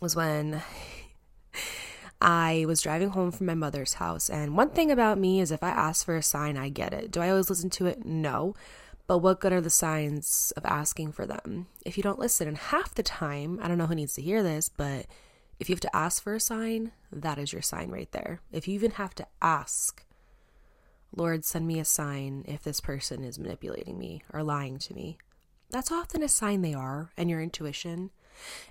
was 0.00 0.16
when 0.16 0.60
I 2.20 2.64
was 2.66 2.82
driving 2.82 3.10
home 3.10 3.30
from 3.30 3.46
my 3.46 3.54
mother's 3.54 3.94
house. 3.94 4.28
And 4.28 4.56
one 4.56 4.70
thing 4.70 4.90
about 4.90 5.18
me 5.18 5.40
is 5.40 5.52
if 5.52 5.62
I 5.62 5.70
ask 5.70 6.04
for 6.04 6.16
a 6.16 6.22
sign, 6.22 6.56
I 6.56 6.68
get 6.68 6.92
it. 6.92 7.12
Do 7.12 7.20
I 7.20 7.30
always 7.30 7.48
listen 7.48 7.70
to 7.70 7.86
it? 7.86 8.04
No. 8.04 8.56
But 9.06 9.18
what 9.18 9.38
good 9.38 9.52
are 9.52 9.60
the 9.60 9.70
signs 9.70 10.52
of 10.56 10.66
asking 10.66 11.12
for 11.12 11.26
them 11.26 11.68
if 11.86 11.96
you 11.96 12.02
don't 12.02 12.18
listen? 12.18 12.48
And 12.48 12.56
half 12.56 12.92
the 12.92 13.04
time, 13.04 13.60
I 13.62 13.68
don't 13.68 13.78
know 13.78 13.86
who 13.86 13.94
needs 13.94 14.14
to 14.14 14.22
hear 14.22 14.42
this, 14.42 14.68
but 14.68 15.06
if 15.62 15.68
you 15.68 15.74
have 15.74 15.80
to 15.80 15.96
ask 15.96 16.20
for 16.20 16.34
a 16.34 16.40
sign, 16.40 16.90
that 17.12 17.38
is 17.38 17.52
your 17.52 17.62
sign 17.62 17.88
right 17.92 18.10
there. 18.10 18.40
If 18.50 18.66
you 18.66 18.74
even 18.74 18.90
have 18.92 19.14
to 19.14 19.26
ask, 19.40 20.04
Lord, 21.14 21.44
send 21.44 21.68
me 21.68 21.78
a 21.78 21.84
sign 21.84 22.44
if 22.48 22.64
this 22.64 22.80
person 22.80 23.22
is 23.22 23.38
manipulating 23.38 23.96
me 23.96 24.24
or 24.32 24.42
lying 24.42 24.80
to 24.80 24.92
me, 24.92 25.18
that's 25.70 25.92
often 25.92 26.20
a 26.20 26.28
sign 26.28 26.62
they 26.62 26.74
are, 26.74 27.12
and 27.16 27.30
your 27.30 27.40
intuition 27.40 28.10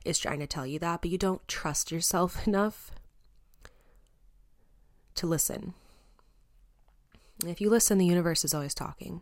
is 0.03 0.19
trying 0.19 0.39
to 0.39 0.47
tell 0.47 0.67
you 0.67 0.79
that, 0.79 1.01
but 1.01 1.09
you 1.09 1.17
don't 1.17 1.47
trust 1.47 1.93
yourself 1.93 2.45
enough 2.45 2.91
to 5.15 5.25
listen. 5.25 5.73
If 7.47 7.61
you 7.61 7.69
listen, 7.69 7.99
the 7.99 8.05
universe 8.05 8.43
is 8.43 8.53
always 8.53 8.73
talking. 8.73 9.21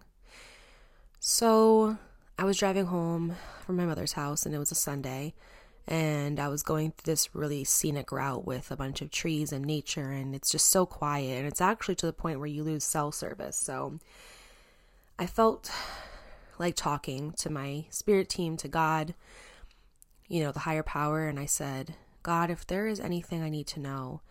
So 1.20 2.00
I 2.40 2.46
was 2.46 2.58
driving 2.58 2.88
home 2.88 3.36
from 3.64 3.76
my 3.76 3.86
mother's 3.86 4.14
house, 4.14 4.48
and 4.48 4.56
it 4.56 4.60
was 4.60 4.72
a 4.72 4.76
Sunday 4.76 5.36
and 5.90 6.40
I 6.40 6.50
was 6.50 6.62
going 6.62 6.92
through 6.92 7.12
this 7.12 7.34
really 7.34 7.64
scenic 7.64 8.12
route 8.12 8.46
with 8.46 8.70
a 8.70 8.78
bunch 8.78 9.02
of 9.02 9.10
trees 9.10 9.52
and 9.52 9.66
nature, 9.66 10.12
and 10.12 10.36
it's 10.36 10.52
just 10.52 10.68
so 10.68 10.86
quiet. 10.86 11.40
And 11.40 11.48
it's 11.48 11.62
actually 11.62 11.96
to 11.96 12.06
the 12.06 12.14
point 12.14 12.38
where 12.38 12.48
you 12.48 12.64
lose 12.64 12.84
cell 12.84 13.12
service. 13.12 13.58
So 13.58 13.98
I 15.18 15.26
felt 15.26 15.72
like 16.60 16.76
talking 16.76 17.32
to 17.40 17.50
my 17.50 17.86
spirit 17.90 18.30
team, 18.30 18.56
to 18.58 18.68
God, 18.68 19.16
you 20.28 20.44
know, 20.44 20.52
the 20.52 20.60
higher 20.60 20.84
power, 20.84 21.28
and 21.28 21.40
I 21.40 21.48
said, 21.48 21.96
God, 22.22 22.52
if 22.52 22.68
there 22.68 22.86
is 22.86 23.00
anything 23.00 23.42
I 23.42 23.50
need 23.50 23.66
to 23.68 23.80
know, 23.80 24.22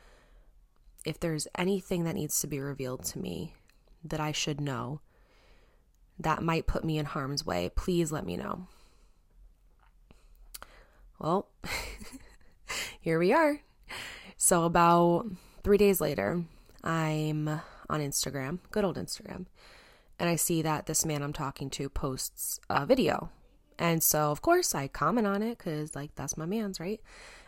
if 1.04 1.18
there's 1.18 1.48
anything 1.56 2.04
that 2.04 2.14
needs 2.14 2.38
to 2.40 2.46
be 2.46 2.60
revealed 2.60 3.04
to 3.06 3.18
me 3.18 3.54
that 4.04 4.20
I 4.20 4.30
should 4.30 4.60
know 4.60 5.00
that 6.20 6.40
might 6.40 6.68
put 6.68 6.84
me 6.84 6.98
in 6.98 7.06
harm's 7.06 7.44
way, 7.44 7.68
please 7.74 8.12
let 8.12 8.24
me 8.24 8.36
know. 8.36 8.68
Well, 11.18 11.48
here 13.00 13.18
we 13.18 13.32
are. 13.32 13.60
So, 14.36 14.62
about 14.62 15.26
three 15.64 15.76
days 15.76 16.00
later, 16.00 16.44
I'm 16.84 17.48
on 17.48 18.00
Instagram, 18.00 18.60
good 18.70 18.84
old 18.84 18.96
Instagram, 18.96 19.46
and 20.20 20.28
I 20.28 20.36
see 20.36 20.62
that 20.62 20.86
this 20.86 21.04
man 21.04 21.24
I'm 21.24 21.32
talking 21.32 21.70
to 21.70 21.88
posts 21.88 22.60
a 22.70 22.86
video. 22.86 23.30
And 23.80 24.00
so, 24.00 24.30
of 24.30 24.42
course, 24.42 24.76
I 24.76 24.86
comment 24.86 25.26
on 25.26 25.42
it 25.42 25.58
because, 25.58 25.96
like, 25.96 26.14
that's 26.14 26.36
my 26.36 26.46
man's, 26.46 26.78
right? 26.78 27.00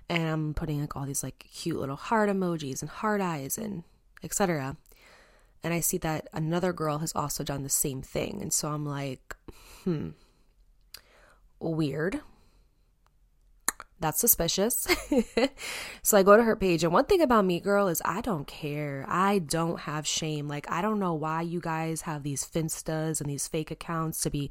And 0.08 0.28
I'm 0.28 0.54
putting 0.54 0.80
like 0.80 0.96
all 0.96 1.06
these 1.06 1.22
like 1.22 1.38
cute 1.38 1.78
little 1.78 1.94
heart 1.94 2.28
emojis 2.28 2.82
and 2.82 2.90
heart 2.90 3.20
eyes 3.20 3.56
and 3.56 3.84
etc. 4.24 4.76
And 5.62 5.72
I 5.72 5.78
see 5.78 5.98
that 5.98 6.26
another 6.32 6.72
girl 6.72 6.98
has 6.98 7.12
also 7.14 7.44
done 7.44 7.62
the 7.62 7.68
same 7.68 8.02
thing. 8.02 8.40
And 8.42 8.52
so 8.52 8.68
I'm 8.68 8.84
like, 8.84 9.36
hmm, 9.84 10.10
weird 11.60 12.20
that's 14.00 14.18
suspicious. 14.18 14.86
so 16.02 16.16
I 16.16 16.22
go 16.22 16.36
to 16.36 16.42
her 16.42 16.56
page. 16.56 16.82
And 16.82 16.92
one 16.92 17.04
thing 17.04 17.20
about 17.20 17.44
me, 17.44 17.60
girl, 17.60 17.86
is 17.88 18.00
I 18.02 18.22
don't 18.22 18.46
care. 18.46 19.04
I 19.06 19.40
don't 19.40 19.80
have 19.80 20.06
shame. 20.06 20.48
Like, 20.48 20.70
I 20.70 20.80
don't 20.80 20.98
know 20.98 21.12
why 21.12 21.42
you 21.42 21.60
guys 21.60 22.02
have 22.02 22.22
these 22.22 22.42
Finstas 22.44 23.20
and 23.20 23.28
these 23.28 23.46
fake 23.46 23.70
accounts 23.70 24.22
to 24.22 24.30
be 24.30 24.50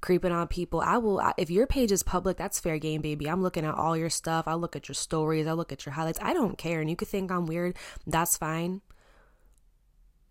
creeping 0.00 0.32
on 0.32 0.48
people. 0.48 0.80
I 0.80 0.98
will, 0.98 1.22
if 1.36 1.48
your 1.48 1.68
page 1.68 1.92
is 1.92 2.02
public, 2.02 2.36
that's 2.36 2.58
fair 2.58 2.78
game, 2.78 3.00
baby. 3.00 3.30
I'm 3.30 3.42
looking 3.42 3.64
at 3.64 3.74
all 3.74 3.96
your 3.96 4.10
stuff. 4.10 4.48
I 4.48 4.54
look 4.54 4.74
at 4.74 4.88
your 4.88 4.96
stories. 4.96 5.46
I 5.46 5.52
look 5.52 5.70
at 5.70 5.86
your 5.86 5.92
highlights. 5.92 6.18
I 6.20 6.34
don't 6.34 6.58
care. 6.58 6.80
And 6.80 6.90
you 6.90 6.96
could 6.96 7.08
think 7.08 7.30
I'm 7.30 7.46
weird. 7.46 7.76
That's 8.04 8.36
fine. 8.36 8.80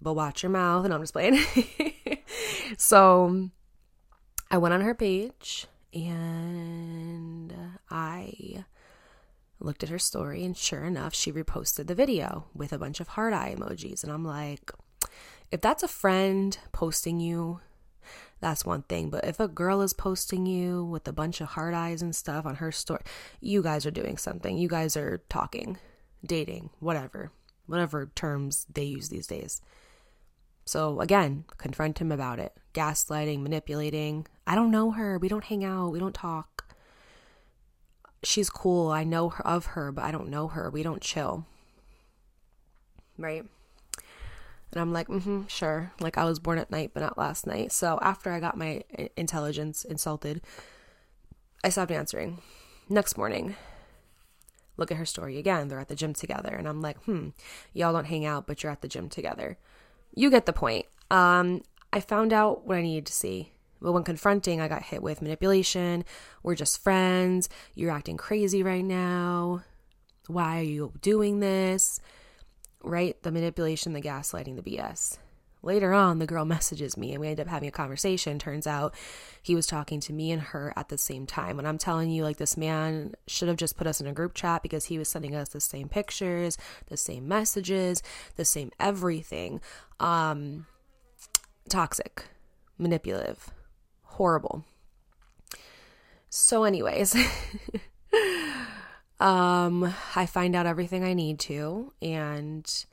But 0.01 0.13
watch 0.13 0.43
your 0.43 0.49
mouth. 0.49 0.83
And 0.83 0.93
I'm 0.93 1.01
just 1.01 1.13
playing. 1.13 1.39
so 2.77 3.49
I 4.51 4.57
went 4.57 4.73
on 4.73 4.81
her 4.81 4.93
page 4.93 5.67
and 5.93 7.53
I 7.89 8.65
looked 9.59 9.83
at 9.83 9.89
her 9.89 9.99
story, 9.99 10.43
and 10.43 10.55
sure 10.55 10.83
enough, 10.83 11.13
she 11.13 11.31
reposted 11.31 11.87
the 11.87 11.95
video 11.95 12.45
with 12.53 12.71
a 12.73 12.77
bunch 12.77 12.99
of 12.99 13.09
heart 13.09 13.33
eye 13.33 13.55
emojis. 13.57 14.03
And 14.03 14.11
I'm 14.11 14.25
like, 14.25 14.71
if 15.51 15.61
that's 15.61 15.83
a 15.83 15.87
friend 15.87 16.57
posting 16.71 17.19
you, 17.19 17.61
that's 18.39 18.65
one 18.65 18.83
thing. 18.83 19.09
But 19.09 19.25
if 19.25 19.39
a 19.39 19.47
girl 19.47 19.81
is 19.81 19.93
posting 19.93 20.45
you 20.45 20.83
with 20.83 21.07
a 21.07 21.13
bunch 21.13 21.41
of 21.41 21.49
heart 21.49 21.73
eyes 21.73 22.01
and 22.01 22.15
stuff 22.15 22.45
on 22.45 22.55
her 22.55 22.71
story, 22.71 23.01
you 23.41 23.63
guys 23.63 23.85
are 23.85 23.91
doing 23.91 24.17
something. 24.17 24.57
You 24.57 24.67
guys 24.67 24.95
are 24.95 25.23
talking, 25.29 25.77
dating, 26.25 26.69
whatever, 26.79 27.31
whatever 27.65 28.11
terms 28.13 28.67
they 28.71 28.83
use 28.83 29.09
these 29.09 29.27
days. 29.27 29.61
So 30.67 30.99
again, 30.99 31.45
confront 31.57 31.99
him 31.99 32.11
about 32.11 32.39
it. 32.39 32.53
Gaslighting, 32.73 33.41
manipulating. 33.41 34.27
I 34.45 34.53
don't 34.53 34.69
know 34.69 34.91
her. 34.91 35.17
We 35.17 35.29
don't 35.29 35.45
hang 35.45 35.63
out. 35.63 35.93
We 35.93 35.99
don't 35.99 36.13
talk. 36.13 36.75
She's 38.21 38.49
cool. 38.49 38.91
I 38.91 39.05
know 39.05 39.29
her, 39.29 39.47
of 39.47 39.67
her, 39.67 39.93
but 39.93 40.03
I 40.03 40.11
don't 40.11 40.27
know 40.27 40.49
her. 40.49 40.69
We 40.69 40.83
don't 40.83 41.01
chill. 41.01 41.45
Right? 43.17 43.45
And 44.73 44.81
I'm 44.81 44.91
like, 44.91 45.07
mm-hmm, 45.07 45.43
sure. 45.47 45.93
Like 46.01 46.17
I 46.17 46.25
was 46.25 46.39
born 46.39 46.59
at 46.59 46.69
night, 46.69 46.91
but 46.93 46.99
not 46.99 47.17
last 47.17 47.47
night. 47.47 47.71
So 47.71 47.97
after 48.01 48.33
I 48.33 48.41
got 48.41 48.57
my 48.57 48.83
intelligence 49.15 49.85
insulted, 49.85 50.41
I 51.63 51.69
stopped 51.69 51.91
answering. 51.91 52.41
Next 52.89 53.17
morning, 53.17 53.55
look 54.75 54.91
at 54.91 54.97
her 54.97 55.05
story 55.05 55.37
again. 55.37 55.69
They're 55.69 55.79
at 55.79 55.87
the 55.87 55.95
gym 55.95 56.13
together. 56.13 56.53
And 56.53 56.67
I'm 56.67 56.81
like, 56.81 57.01
hmm, 57.03 57.29
y'all 57.73 57.93
don't 57.93 58.05
hang 58.05 58.25
out, 58.25 58.47
but 58.47 58.61
you're 58.63 58.71
at 58.71 58.81
the 58.81 58.89
gym 58.89 59.07
together 59.07 59.57
you 60.17 60.31
get 60.31 60.47
the 60.47 60.53
point. 60.53 60.87
Um, 61.11 61.61
I 61.93 61.99
found 61.99 62.33
out 62.33 62.65
what 62.65 62.77
I 62.77 62.81
needed 62.81 63.05
to 63.05 63.13
see. 63.13 63.51
But 63.79 63.91
when 63.91 64.03
confronting, 64.03 64.59
I 64.59 64.67
got 64.67 64.81
hit 64.81 65.03
with 65.03 65.21
manipulation. 65.21 66.03
We're 66.41 66.55
just 66.55 66.81
friends. 66.81 67.47
You're 67.75 67.91
acting 67.91 68.17
crazy 68.17 68.63
right 68.63 68.83
now. 68.83 69.61
Why 70.25 70.59
are 70.59 70.63
you 70.63 70.91
doing 71.01 71.39
this? 71.39 71.99
Right? 72.83 73.21
The 73.21 73.31
manipulation, 73.31 73.93
the 73.93 74.01
gaslighting, 74.01 74.55
the 74.55 74.63
BS. 74.63 75.19
Later 75.63 75.93
on, 75.93 76.19
the 76.19 76.27
girl 76.27 76.45
messages 76.45 76.97
me 76.97 77.11
and 77.11 77.21
we 77.21 77.27
end 77.27 77.39
up 77.39 77.47
having 77.47 77.67
a 77.67 77.71
conversation. 77.71 78.39
Turns 78.39 78.67
out 78.67 78.93
he 79.41 79.55
was 79.55 79.65
talking 79.65 79.99
to 80.01 80.13
me 80.13 80.31
and 80.31 80.41
her 80.41 80.73
at 80.75 80.89
the 80.89 80.97
same 80.97 81.25
time. 81.25 81.57
And 81.57 81.67
I'm 81.67 81.77
telling 81.77 82.09
you, 82.09 82.23
like, 82.23 82.37
this 82.37 82.57
man 82.57 83.15
should 83.27 83.47
have 83.47 83.57
just 83.57 83.77
put 83.77 83.87
us 83.87 83.99
in 83.99 84.07
a 84.07 84.13
group 84.13 84.33
chat 84.33 84.61
because 84.61 84.85
he 84.85 84.97
was 84.97 85.09
sending 85.09 85.35
us 85.35 85.49
the 85.49 85.59
same 85.59 85.89
pictures, 85.89 86.57
the 86.87 86.97
same 86.97 87.27
messages, 87.27 88.03
the 88.35 88.45
same 88.45 88.71
everything. 88.79 89.61
Um, 89.99 90.67
toxic, 91.69 92.25
manipulative, 92.77 93.49
horrible. 94.03 94.63
So, 96.29 96.65
anyways, 96.65 97.15
um, 99.19 99.93
I 100.15 100.25
find 100.25 100.55
out 100.55 100.65
everything 100.65 101.03
I 101.03 101.13
need 101.13 101.39
to, 101.41 101.93
and 102.01 102.85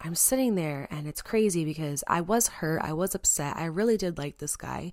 I'm 0.00 0.14
sitting 0.14 0.54
there, 0.54 0.86
and 0.90 1.06
it's 1.06 1.22
crazy 1.22 1.64
because 1.64 2.04
I 2.06 2.20
was 2.20 2.48
hurt, 2.48 2.82
I 2.82 2.92
was 2.92 3.14
upset, 3.14 3.56
I 3.56 3.64
really 3.64 3.96
did 3.96 4.18
like 4.18 4.38
this 4.38 4.56
guy. 4.56 4.92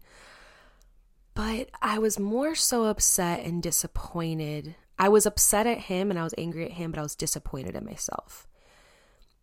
But 1.33 1.69
I 1.81 1.97
was 1.99 2.19
more 2.19 2.55
so 2.55 2.85
upset 2.85 3.45
and 3.45 3.63
disappointed. 3.63 4.75
I 4.99 5.09
was 5.09 5.25
upset 5.25 5.65
at 5.65 5.79
him 5.79 6.09
and 6.09 6.19
I 6.19 6.23
was 6.23 6.35
angry 6.37 6.65
at 6.65 6.73
him, 6.73 6.91
but 6.91 6.99
I 6.99 7.03
was 7.03 7.15
disappointed 7.15 7.75
in 7.75 7.85
myself. 7.85 8.47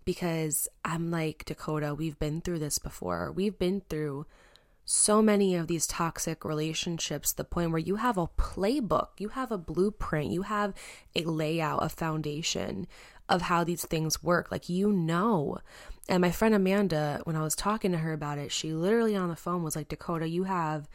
Because 0.05 0.69
I'm 0.85 1.11
like, 1.11 1.45
Dakota, 1.45 1.95
we've 1.95 2.19
been 2.19 2.41
through 2.41 2.61
this 2.61 2.79
before. 2.79 3.33
We've 3.33 3.59
been 3.59 3.83
through 3.89 4.27
so 4.85 5.21
many 5.21 5.55
of 5.55 5.67
these 5.67 5.87
toxic 5.87 6.47
relationships, 6.47 7.33
the 7.33 7.45
point 7.45 7.73
where 7.73 7.79
you 7.79 7.97
have 7.97 8.17
a 8.17 8.27
playbook, 8.27 9.09
you 9.19 9.29
have 9.29 9.53
a 9.53 9.59
blueprint, 9.59 10.31
you 10.31 10.43
have 10.43 10.73
a 11.15 11.25
layout, 11.25 11.85
a 11.85 11.91
foundation 11.91 12.87
of 13.29 13.43
how 13.43 13.65
these 13.65 13.85
things 13.85 14.23
work. 14.23 14.51
Like, 14.51 14.69
you 14.69 14.93
know. 14.93 15.59
And 16.09 16.21
my 16.21 16.31
friend 16.31 16.55
Amanda, 16.55 17.21
when 17.25 17.37
I 17.37 17.43
was 17.43 17.55
talking 17.55 17.93
to 17.93 17.99
her 17.99 18.13
about 18.13 18.39
it, 18.39 18.51
she 18.51 18.73
literally 18.73 19.15
on 19.15 19.29
the 19.29 19.37
phone 19.37 19.63
was 19.63 19.77
like, 19.77 19.89
Dakota, 19.89 20.29
you 20.29 20.45
have 20.45 20.89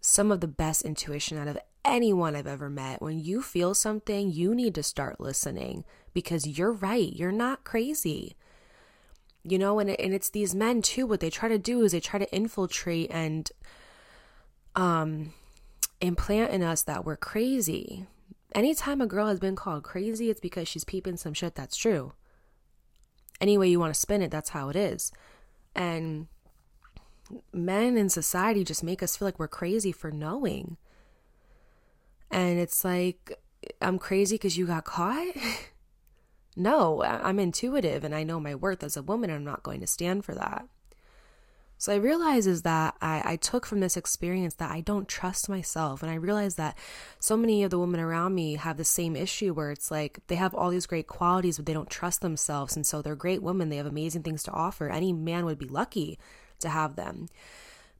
some 0.00 0.30
of 0.30 0.40
the 0.40 0.48
best 0.48 0.82
intuition 0.82 1.36
out 1.36 1.48
of 1.48 1.58
anyone 1.84 2.34
I've 2.34 2.46
ever 2.46 2.70
met. 2.70 3.02
When 3.02 3.18
you 3.18 3.42
feel 3.42 3.74
something, 3.74 4.30
you 4.30 4.54
need 4.54 4.74
to 4.76 4.82
start 4.82 5.20
listening 5.20 5.84
because 6.14 6.58
you're 6.58 6.72
right. 6.72 7.12
You're 7.12 7.32
not 7.32 7.64
crazy. 7.64 8.36
You 9.42 9.58
know, 9.58 9.78
and, 9.78 9.90
and 9.90 10.14
it's 10.14 10.30
these 10.30 10.54
men 10.54 10.82
too. 10.82 11.06
What 11.06 11.20
they 11.20 11.30
try 11.30 11.48
to 11.48 11.58
do 11.58 11.82
is 11.82 11.92
they 11.92 12.00
try 12.00 12.18
to 12.18 12.34
infiltrate 12.34 13.10
and 13.12 13.50
um, 14.74 15.32
implant 16.00 16.52
in 16.52 16.62
us 16.62 16.82
that 16.82 17.04
we're 17.04 17.16
crazy. 17.16 18.06
Anytime 18.54 19.00
a 19.00 19.06
girl 19.06 19.26
has 19.26 19.40
been 19.40 19.56
called 19.56 19.82
crazy, 19.82 20.30
it's 20.30 20.40
because 20.40 20.68
she's 20.68 20.84
peeping 20.84 21.16
some 21.16 21.34
shit 21.34 21.54
that's 21.54 21.76
true. 21.76 22.12
Any 23.40 23.58
way 23.58 23.68
you 23.68 23.80
want 23.80 23.92
to 23.92 24.00
spin 24.00 24.22
it, 24.22 24.30
that's 24.30 24.50
how 24.50 24.68
it 24.68 24.76
is. 24.76 25.12
And 25.74 26.28
men 27.52 27.96
in 27.96 28.08
society 28.08 28.64
just 28.64 28.84
make 28.84 29.02
us 29.02 29.16
feel 29.16 29.26
like 29.26 29.38
we're 29.38 29.48
crazy 29.48 29.92
for 29.92 30.10
knowing. 30.10 30.76
And 32.30 32.58
it's 32.58 32.84
like, 32.84 33.38
I'm 33.82 33.98
crazy 33.98 34.36
because 34.36 34.56
you 34.56 34.66
got 34.66 34.84
caught? 34.84 35.34
no, 36.56 37.02
I'm 37.02 37.38
intuitive 37.38 38.04
and 38.04 38.14
I 38.14 38.22
know 38.22 38.40
my 38.40 38.54
worth 38.54 38.82
as 38.82 38.96
a 38.96 39.02
woman, 39.02 39.30
I'm 39.30 39.44
not 39.44 39.62
going 39.62 39.80
to 39.80 39.86
stand 39.86 40.24
for 40.24 40.34
that. 40.34 40.66
So 41.78 41.92
I 41.92 41.96
realize 41.96 42.46
is 42.46 42.62
that 42.62 42.94
I, 43.02 43.22
I 43.24 43.36
took 43.36 43.66
from 43.66 43.80
this 43.80 43.96
experience 43.96 44.54
that 44.54 44.70
I 44.70 44.80
don't 44.80 45.08
trust 45.08 45.48
myself. 45.48 46.02
And 46.02 46.10
I 46.10 46.14
realize 46.14 46.54
that 46.54 46.76
so 47.20 47.36
many 47.36 47.62
of 47.62 47.70
the 47.70 47.78
women 47.78 48.00
around 48.00 48.34
me 48.34 48.54
have 48.54 48.78
the 48.78 48.84
same 48.84 49.14
issue 49.14 49.52
where 49.52 49.70
it's 49.70 49.90
like 49.90 50.20
they 50.28 50.36
have 50.36 50.54
all 50.54 50.70
these 50.70 50.86
great 50.86 51.06
qualities, 51.06 51.58
but 51.58 51.66
they 51.66 51.74
don't 51.74 51.90
trust 51.90 52.22
themselves. 52.22 52.76
And 52.76 52.86
so 52.86 53.02
they're 53.02 53.14
great 53.14 53.42
women. 53.42 53.68
They 53.68 53.76
have 53.76 53.86
amazing 53.86 54.22
things 54.22 54.42
to 54.44 54.52
offer. 54.52 54.88
Any 54.88 55.12
man 55.12 55.44
would 55.44 55.58
be 55.58 55.66
lucky 55.66 56.18
to 56.60 56.70
have 56.70 56.96
them 56.96 57.28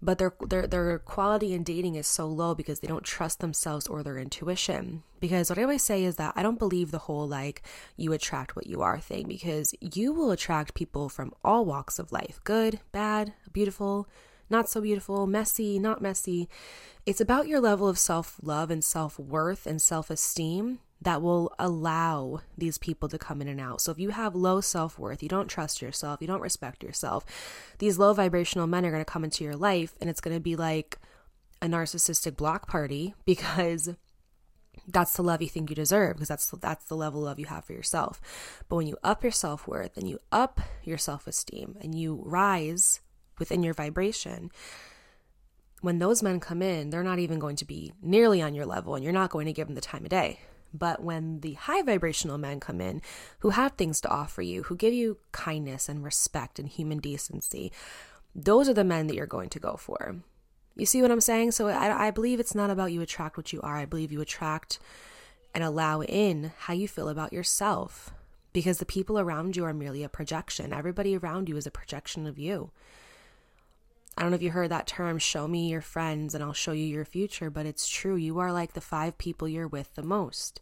but 0.02 0.18
their 0.18 0.34
their 0.46 0.66
their 0.66 0.98
quality 0.98 1.54
in 1.54 1.62
dating 1.62 1.94
is 1.94 2.06
so 2.06 2.26
low 2.26 2.54
because 2.54 2.80
they 2.80 2.88
don't 2.88 3.04
trust 3.04 3.40
themselves 3.40 3.86
or 3.86 4.02
their 4.02 4.18
intuition. 4.18 5.02
Because 5.20 5.48
what 5.48 5.58
I 5.58 5.62
always 5.62 5.82
say 5.82 6.04
is 6.04 6.16
that 6.16 6.34
I 6.36 6.42
don't 6.42 6.58
believe 6.58 6.90
the 6.90 6.98
whole 6.98 7.26
like 7.26 7.62
you 7.96 8.12
attract 8.12 8.54
what 8.54 8.66
you 8.66 8.82
are 8.82 9.00
thing 9.00 9.26
because 9.26 9.74
you 9.80 10.12
will 10.12 10.30
attract 10.30 10.74
people 10.74 11.08
from 11.08 11.32
all 11.42 11.64
walks 11.64 11.98
of 11.98 12.12
life, 12.12 12.40
good, 12.44 12.80
bad, 12.92 13.32
beautiful, 13.52 14.08
not 14.50 14.68
so 14.68 14.80
beautiful, 14.80 15.26
messy, 15.26 15.78
not 15.78 16.02
messy. 16.02 16.48
It's 17.06 17.20
about 17.20 17.48
your 17.48 17.60
level 17.60 17.88
of 17.88 17.98
self-love 17.98 18.70
and 18.70 18.84
self-worth 18.84 19.66
and 19.66 19.80
self-esteem 19.80 20.80
that 21.06 21.22
will 21.22 21.54
allow 21.60 22.40
these 22.58 22.78
people 22.78 23.08
to 23.08 23.16
come 23.16 23.40
in 23.40 23.46
and 23.46 23.60
out. 23.60 23.80
So 23.80 23.92
if 23.92 23.98
you 24.00 24.10
have 24.10 24.34
low 24.34 24.60
self 24.60 24.98
worth, 24.98 25.22
you 25.22 25.28
don't 25.28 25.46
trust 25.46 25.80
yourself, 25.80 26.20
you 26.20 26.26
don't 26.26 26.40
respect 26.40 26.82
yourself, 26.82 27.24
these 27.78 27.96
low 27.96 28.12
vibrational 28.12 28.66
men 28.66 28.84
are 28.84 28.90
going 28.90 29.04
to 29.04 29.04
come 29.04 29.22
into 29.22 29.44
your 29.44 29.54
life 29.54 29.94
and 30.00 30.10
it's 30.10 30.20
going 30.20 30.36
to 30.36 30.40
be 30.40 30.56
like 30.56 30.98
a 31.62 31.68
narcissistic 31.68 32.36
block 32.36 32.66
party 32.66 33.14
because 33.24 33.90
that's 34.88 35.16
the 35.16 35.22
love 35.22 35.40
you 35.40 35.48
think 35.48 35.70
you 35.70 35.76
deserve 35.76 36.16
because 36.16 36.26
that's 36.26 36.50
that's 36.60 36.86
the 36.86 36.96
level 36.96 37.20
of 37.20 37.26
love 37.26 37.38
you 37.38 37.46
have 37.46 37.64
for 37.64 37.72
yourself. 37.72 38.20
But 38.68 38.74
when 38.74 38.88
you 38.88 38.96
up 39.04 39.22
your 39.22 39.30
self-worth 39.30 39.96
and 39.96 40.08
you 40.08 40.18
up 40.32 40.60
your 40.82 40.98
self-esteem 40.98 41.76
and 41.80 41.94
you 41.94 42.20
rise 42.26 42.98
within 43.38 43.62
your 43.62 43.74
vibration, 43.74 44.50
when 45.82 46.00
those 46.00 46.20
men 46.20 46.40
come 46.40 46.62
in, 46.62 46.90
they're 46.90 47.04
not 47.04 47.20
even 47.20 47.38
going 47.38 47.56
to 47.56 47.64
be 47.64 47.92
nearly 48.02 48.42
on 48.42 48.56
your 48.56 48.66
level 48.66 48.96
and 48.96 49.04
you're 49.04 49.12
not 49.12 49.30
going 49.30 49.46
to 49.46 49.52
give 49.52 49.68
them 49.68 49.76
the 49.76 49.80
time 49.80 50.02
of 50.02 50.10
day 50.10 50.40
but 50.78 51.02
when 51.02 51.40
the 51.40 51.54
high 51.54 51.82
vibrational 51.82 52.38
men 52.38 52.60
come 52.60 52.80
in 52.80 53.02
who 53.40 53.50
have 53.50 53.72
things 53.72 54.00
to 54.02 54.08
offer 54.08 54.42
you, 54.42 54.64
who 54.64 54.76
give 54.76 54.94
you 54.94 55.18
kindness 55.32 55.88
and 55.88 56.04
respect 56.04 56.58
and 56.58 56.68
human 56.68 56.98
decency, 56.98 57.72
those 58.34 58.68
are 58.68 58.74
the 58.74 58.84
men 58.84 59.06
that 59.06 59.14
you're 59.14 59.26
going 59.26 59.48
to 59.50 59.58
go 59.58 59.76
for. 59.76 60.16
You 60.76 60.86
see 60.86 61.00
what 61.00 61.10
I'm 61.10 61.20
saying? 61.20 61.52
So 61.52 61.68
I, 61.68 62.08
I 62.08 62.10
believe 62.10 62.38
it's 62.38 62.54
not 62.54 62.70
about 62.70 62.92
you 62.92 63.00
attract 63.00 63.36
what 63.36 63.52
you 63.52 63.60
are. 63.62 63.76
I 63.76 63.86
believe 63.86 64.12
you 64.12 64.20
attract 64.20 64.78
and 65.54 65.64
allow 65.64 66.02
in 66.02 66.52
how 66.58 66.74
you 66.74 66.86
feel 66.86 67.08
about 67.08 67.32
yourself 67.32 68.12
because 68.52 68.78
the 68.78 68.86
people 68.86 69.18
around 69.18 69.56
you 69.56 69.64
are 69.64 69.72
merely 69.72 70.02
a 70.02 70.08
projection. 70.08 70.72
Everybody 70.72 71.16
around 71.16 71.48
you 71.48 71.56
is 71.56 71.66
a 71.66 71.70
projection 71.70 72.26
of 72.26 72.38
you. 72.38 72.70
I 74.16 74.22
don't 74.22 74.30
know 74.30 74.36
if 74.36 74.42
you 74.42 74.50
heard 74.50 74.70
that 74.70 74.86
term, 74.86 75.18
show 75.18 75.46
me 75.46 75.68
your 75.68 75.82
friends 75.82 76.34
and 76.34 76.42
I'll 76.42 76.54
show 76.54 76.72
you 76.72 76.86
your 76.86 77.04
future, 77.04 77.50
but 77.50 77.66
it's 77.66 77.86
true. 77.86 78.16
You 78.16 78.38
are 78.38 78.52
like 78.52 78.72
the 78.72 78.80
five 78.80 79.18
people 79.18 79.46
you're 79.46 79.68
with 79.68 79.94
the 79.94 80.02
most. 80.02 80.60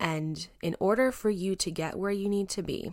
And 0.00 0.46
in 0.60 0.74
order 0.80 1.12
for 1.12 1.30
you 1.30 1.54
to 1.54 1.70
get 1.70 1.96
where 1.96 2.10
you 2.10 2.28
need 2.28 2.48
to 2.50 2.62
be, 2.62 2.92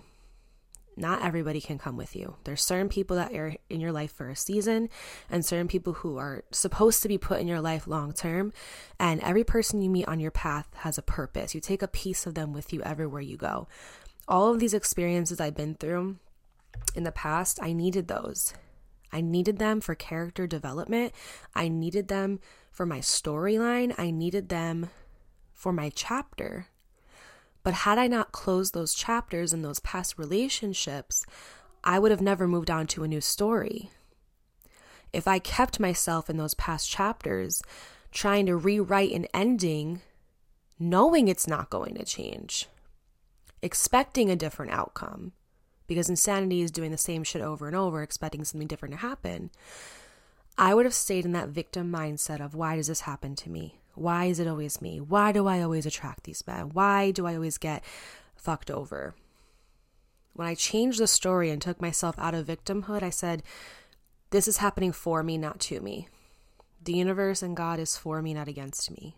not 0.95 1.23
everybody 1.23 1.59
can 1.59 1.79
come 1.79 1.97
with 1.97 2.15
you. 2.15 2.35
There's 2.43 2.61
certain 2.61 2.89
people 2.89 3.15
that 3.15 3.33
are 3.33 3.55
in 3.69 3.79
your 3.79 3.91
life 3.91 4.11
for 4.11 4.29
a 4.29 4.35
season 4.35 4.89
and 5.29 5.43
certain 5.43 5.67
people 5.67 5.93
who 5.93 6.17
are 6.17 6.43
supposed 6.51 7.01
to 7.01 7.07
be 7.07 7.17
put 7.17 7.39
in 7.39 7.47
your 7.47 7.61
life 7.61 7.87
long 7.87 8.13
term. 8.13 8.53
And 8.99 9.21
every 9.21 9.43
person 9.43 9.81
you 9.81 9.89
meet 9.89 10.07
on 10.07 10.19
your 10.19 10.31
path 10.31 10.67
has 10.75 10.97
a 10.97 11.03
purpose. 11.03 11.55
You 11.55 11.61
take 11.61 11.81
a 11.81 11.87
piece 11.87 12.27
of 12.27 12.35
them 12.35 12.53
with 12.53 12.71
you 12.71 12.83
everywhere 12.83 13.21
you 13.21 13.37
go. 13.37 13.67
All 14.27 14.53
of 14.53 14.59
these 14.59 14.75
experiences 14.75 15.39
I've 15.39 15.55
been 15.55 15.75
through 15.75 16.17
in 16.93 17.03
the 17.03 17.11
past, 17.11 17.59
I 17.61 17.73
needed 17.73 18.07
those. 18.07 18.53
I 19.11 19.21
needed 19.21 19.57
them 19.57 19.81
for 19.81 19.95
character 19.95 20.47
development. 20.47 21.13
I 21.53 21.67
needed 21.67 22.07
them 22.07 22.39
for 22.71 22.85
my 22.85 22.99
storyline. 22.99 23.93
I 23.97 24.11
needed 24.11 24.49
them 24.49 24.89
for 25.53 25.73
my 25.73 25.91
chapter. 25.93 26.67
But 27.63 27.73
had 27.73 27.97
I 27.97 28.07
not 28.07 28.31
closed 28.31 28.73
those 28.73 28.93
chapters 28.93 29.53
and 29.53 29.63
those 29.63 29.79
past 29.79 30.17
relationships, 30.17 31.25
I 31.83 31.99
would 31.99 32.11
have 32.11 32.21
never 32.21 32.47
moved 32.47 32.71
on 32.71 32.87
to 32.87 33.03
a 33.03 33.07
new 33.07 33.21
story. 33.21 33.91
If 35.13 35.27
I 35.27 35.39
kept 35.39 35.79
myself 35.79 36.29
in 36.29 36.37
those 36.37 36.53
past 36.53 36.89
chapters, 36.89 37.61
trying 38.11 38.45
to 38.45 38.55
rewrite 38.55 39.11
an 39.11 39.27
ending, 39.33 40.01
knowing 40.79 41.27
it's 41.27 41.47
not 41.47 41.69
going 41.69 41.95
to 41.95 42.05
change, 42.05 42.67
expecting 43.61 44.29
a 44.29 44.35
different 44.35 44.71
outcome, 44.71 45.33
because 45.91 46.09
insanity 46.09 46.61
is 46.61 46.71
doing 46.71 46.89
the 46.89 46.97
same 46.97 47.21
shit 47.21 47.41
over 47.41 47.67
and 47.67 47.75
over, 47.75 48.01
expecting 48.01 48.45
something 48.45 48.65
different 48.65 48.93
to 48.93 49.01
happen. 49.01 49.49
I 50.57 50.73
would 50.73 50.85
have 50.85 50.93
stayed 50.93 51.25
in 51.25 51.33
that 51.33 51.49
victim 51.49 51.91
mindset 51.91 52.39
of 52.39 52.55
why 52.55 52.77
does 52.77 52.87
this 52.87 53.01
happen 53.01 53.35
to 53.35 53.49
me? 53.49 53.81
Why 53.93 54.27
is 54.27 54.39
it 54.39 54.47
always 54.47 54.81
me? 54.81 55.01
Why 55.01 55.33
do 55.33 55.47
I 55.47 55.61
always 55.61 55.85
attract 55.85 56.23
these 56.23 56.47
men? 56.47 56.69
Why 56.69 57.11
do 57.11 57.25
I 57.27 57.35
always 57.35 57.57
get 57.57 57.83
fucked 58.37 58.71
over? 58.71 59.15
When 60.31 60.47
I 60.47 60.55
changed 60.55 60.97
the 60.97 61.07
story 61.07 61.49
and 61.49 61.61
took 61.61 61.81
myself 61.81 62.15
out 62.17 62.35
of 62.35 62.47
victimhood, 62.47 63.03
I 63.03 63.09
said, 63.09 63.43
This 64.29 64.47
is 64.47 64.57
happening 64.57 64.93
for 64.93 65.23
me, 65.23 65.37
not 65.37 65.59
to 65.59 65.81
me. 65.81 66.07
The 66.81 66.93
universe 66.93 67.43
and 67.43 67.53
God 67.53 67.79
is 67.79 67.97
for 67.97 68.21
me, 68.21 68.33
not 68.33 68.47
against 68.47 68.91
me. 68.91 69.17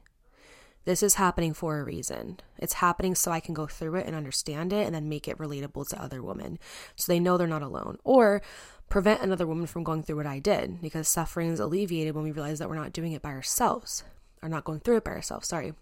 This 0.85 1.01
is 1.01 1.15
happening 1.15 1.53
for 1.53 1.79
a 1.79 1.83
reason. 1.83 2.39
It's 2.57 2.73
happening 2.73 3.15
so 3.15 3.31
I 3.31 3.39
can 3.39 3.53
go 3.53 3.67
through 3.67 3.95
it 3.95 4.05
and 4.05 4.15
understand 4.15 4.73
it 4.73 4.85
and 4.85 4.93
then 4.93 5.07
make 5.07 5.27
it 5.27 5.37
relatable 5.37 5.87
to 5.89 6.01
other 6.01 6.21
women 6.21 6.59
so 6.95 7.11
they 7.11 7.19
know 7.19 7.37
they're 7.37 7.47
not 7.47 7.61
alone. 7.61 7.99
Or 8.03 8.41
prevent 8.89 9.21
another 9.21 9.47
woman 9.47 9.65
from 9.65 9.83
going 9.83 10.03
through 10.03 10.17
what 10.17 10.25
I 10.25 10.39
did 10.39 10.81
because 10.81 11.07
suffering 11.07 11.49
is 11.49 11.59
alleviated 11.59 12.15
when 12.15 12.25
we 12.25 12.31
realize 12.31 12.59
that 12.59 12.69
we're 12.69 12.75
not 12.75 12.93
doing 12.93 13.13
it 13.13 13.21
by 13.21 13.31
ourselves 13.31 14.03
or 14.41 14.49
not 14.49 14.65
going 14.65 14.81
through 14.81 14.97
it 14.97 15.05
by 15.05 15.11
ourselves. 15.11 15.47
Sorry. 15.47 15.73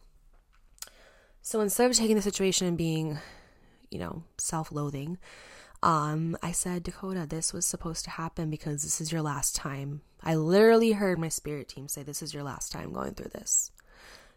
So 1.42 1.62
instead 1.62 1.90
of 1.90 1.98
taking 1.98 2.16
the 2.16 2.22
situation 2.22 2.68
and 2.68 2.78
being, 2.78 3.18
you 3.90 3.98
know, 3.98 4.24
self 4.38 4.72
loathing, 4.72 5.18
um, 5.82 6.38
I 6.44 6.52
said, 6.52 6.84
Dakota, 6.84 7.26
this 7.28 7.54
was 7.54 7.66
supposed 7.66 8.04
to 8.06 8.12
happen 8.12 8.52
because 8.52 8.84
this 8.84 9.02
is 9.02 9.12
your 9.12 9.24
last 9.24 9.56
time. 9.56 10.02
I 10.22 10.36
literally 10.36 10.92
heard 10.92 11.18
my 11.18 11.30
spirit 11.30 11.68
team 11.68 11.88
say, 11.88 12.04
This 12.04 12.22
is 12.22 12.36
your 12.36 12.44
last 12.44 12.72
time 12.72 12.94
going 12.94 13.16
through 13.16 13.32
this 13.34 13.72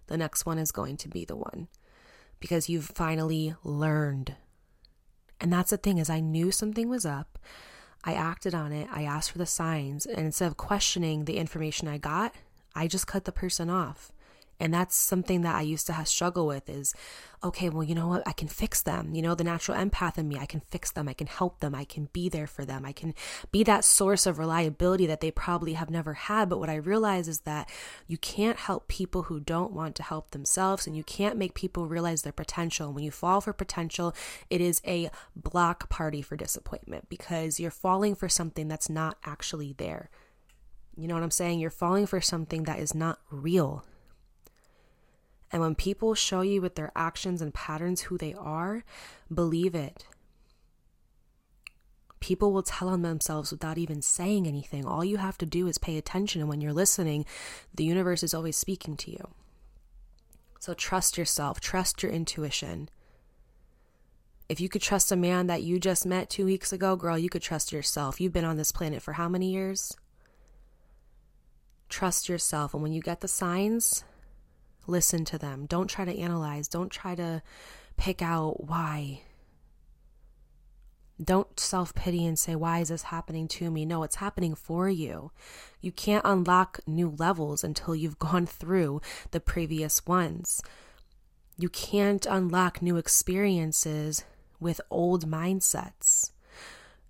the 0.07 0.17
next 0.17 0.47
one 0.47 0.59
is 0.59 0.73
going 0.73 0.97
to 0.99 1.09
be 1.09 1.25
the 1.25 1.37
one 1.37 1.69
because 2.41 2.69
you've 2.69 2.87
finally 2.87 3.55
learned. 3.65 4.35
And 5.41 5.53
that's 5.53 5.71
the 5.71 5.77
thing 5.77 5.99
is 5.99 6.11
I 6.11 6.21
knew 6.21 6.51
something 6.51 6.89
was 6.89 7.07
up. 7.07 7.39
I 8.05 8.15
acted 8.15 8.55
on 8.55 8.73
it. 8.73 8.89
I 8.93 9.05
asked 9.05 9.31
for 9.31 9.39
the 9.39 9.47
signs 9.47 10.07
and 10.07 10.27
instead 10.27 10.47
of 10.47 10.57
questioning 10.57 11.25
the 11.25 11.39
information 11.39 11.89
I 11.89 11.99
got, 11.99 12.35
I 12.75 12.87
just 12.87 13.07
cut 13.07 13.25
the 13.25 13.33
person 13.33 13.71
off 13.71 14.13
And 14.65 14.73
that's 14.73 14.97
something 14.97 15.43
that 15.43 15.55
I 15.55 15.61
used 15.61 15.87
to 15.89 15.93
have 15.93 16.09
struggle 16.09 16.47
with 16.47 16.71
is, 16.71 16.95
okay, 17.45 17.69
well, 17.69 17.85
you 17.85 17.95
know 17.95 18.09
what? 18.09 18.27
I 18.27 18.33
can 18.33 18.49
fix 18.49 18.81
them. 18.81 19.15
You 19.15 19.21
know, 19.21 19.35
the 19.35 19.45
natural 19.45 19.77
empath 19.77 20.17
in 20.17 20.27
me, 20.27 20.39
I 20.39 20.47
can 20.47 20.61
fix 20.61 20.91
them. 20.91 21.07
I 21.07 21.13
can 21.13 21.27
help 21.27 21.61
them. 21.61 21.75
I 21.75 21.85
can 21.85 22.09
be 22.15 22.31
there 22.31 22.47
for 22.47 22.65
them. 22.65 22.87
I 22.87 22.93
can 22.93 23.13
be 23.53 23.63
that 23.65 23.85
source 23.85 24.25
of 24.25 24.39
reliability 24.39 25.05
that 25.05 25.21
they 25.21 25.31
probably 25.31 25.75
have 25.75 25.91
never 25.91 26.15
had. 26.15 26.49
But 26.49 26.61
what 26.61 26.71
I 26.71 26.77
realize 26.77 27.29
is 27.29 27.41
that 27.41 27.69
you 28.07 28.17
can't 28.17 28.57
help 28.57 28.89
people 28.89 29.25
who 29.25 29.39
don't 29.39 29.75
want 29.75 29.97
to 29.97 30.03
help 30.03 30.31
themselves 30.31 30.87
and 30.87 30.97
you 30.97 31.05
can't 31.05 31.37
make 31.37 31.53
people 31.53 31.87
realize 31.87 32.23
their 32.23 32.33
potential. 32.33 32.91
When 32.91 33.05
you 33.05 33.11
fall 33.11 33.43
for 33.43 33.53
potential, 33.53 34.15
it 34.49 34.63
is 34.63 34.81
a 34.87 35.11
block 35.37 35.91
party 35.91 36.23
for 36.23 36.37
disappointment 36.39 37.11
because 37.11 37.61
you're 37.61 37.71
falling 37.71 38.15
for 38.15 38.31
something 38.31 38.67
that's 38.67 38.89
not 38.89 39.19
actually 39.27 39.75
there. 39.77 40.09
You 40.97 41.07
know 41.07 41.13
what 41.13 41.23
I'm 41.23 41.31
saying? 41.31 41.61
You're 41.61 41.69
falling 41.69 42.07
for 42.07 42.23
something 42.23 42.63
that 42.63 42.79
is 42.79 42.95
not 42.95 43.19
real. 43.31 43.85
And 45.55 45.63
when 45.63 45.77
people 45.77 46.17
show 46.17 46.41
you 46.41 46.61
with 46.61 46.75
their 46.75 46.91
actions 46.97 47.41
and 47.41 47.55
patterns 47.55 48.01
who 48.01 48.19
they 48.19 48.35
are, 48.35 48.83
believe 49.33 49.77
it. 49.77 50.05
People 52.19 52.53
will 52.53 52.65
tell 52.65 52.89
on 52.89 53.03
themselves 53.03 53.53
without 53.53 53.79
even 53.79 54.03
saying 54.03 54.49
anything. 54.49 54.85
All 54.85 55.05
you 55.05 55.19
have 55.19 55.39
to 55.39 55.47
do 55.47 55.69
is 55.69 55.79
pay 55.79 55.97
attention. 55.97 56.41
And 56.41 56.51
when 56.51 56.61
you're 56.61 56.73
listening, 56.73 57.25
the 57.73 57.85
universe 57.85 58.25
is 58.25 58.35
always 58.35 58.57
speaking 58.57 58.97
to 58.97 59.13
you. 59.13 59.29
So 60.59 60.75
trust 60.75 61.17
yourself, 61.17 61.61
trust 61.61 62.03
your 62.03 62.11
intuition. 62.11 62.89
If 64.49 64.61
you 64.61 64.69
could 64.69 64.83
trust 64.83 65.13
a 65.13 65.17
man 65.17 65.47
that 65.47 65.63
you 65.63 65.79
just 65.79 66.05
met 66.05 66.31
two 66.31 66.47
weeks 66.47 66.73
ago, 66.73 66.97
girl, 66.97 67.17
you 67.17 67.29
could 67.29 67.43
trust 67.43 67.71
yourself. 67.71 68.21
You've 68.21 68.33
been 68.33 68.45
on 68.45 68.57
this 68.57 68.73
planet 68.73 69.03
for 69.03 69.13
how 69.13 69.29
many 69.29 69.53
years? 69.53 69.97
Trust 71.89 72.29
yourself. 72.29 72.75
And 72.75 72.83
when 72.83 72.93
you 72.93 73.01
get 73.01 73.21
the 73.21 73.29
signs, 73.29 74.03
Listen 74.87 75.25
to 75.27 75.39
them. 75.39 75.67
Don't 75.67 75.89
try 75.89 76.05
to 76.05 76.19
analyze. 76.19 76.69
Don't 76.69 76.91
try 76.91 77.15
to 77.15 77.43
pick 77.97 78.23
out 78.23 78.65
why. 78.65 79.23
Don't 81.23 81.59
self 81.61 81.95
pity 81.95 82.27
and 82.27 82.39
say, 82.39 82.55
Why 82.55 82.81
is 82.81 82.89
this 82.89 83.05
happening 83.05 83.47
to 83.49 83.71
me? 83.71 83.85
No, 83.85 84.03
it's 84.03 84.17
happening 84.17 84.55
for 84.55 84.89
you. 84.89 85.31
You 85.81 85.93
can't 85.93 86.25
unlock 86.25 86.81
new 86.87 87.15
levels 87.19 87.63
until 87.63 87.95
you've 87.95 88.19
gone 88.19 88.47
through 88.47 89.01
the 89.31 89.41
previous 89.41 90.05
ones. 90.07 90.61
You 91.57 91.69
can't 91.69 92.27
unlock 92.27 92.83
new 92.83 92.97
experiences 92.97 94.25
with 94.59 94.81
old 94.91 95.29
mindsets. 95.29 96.33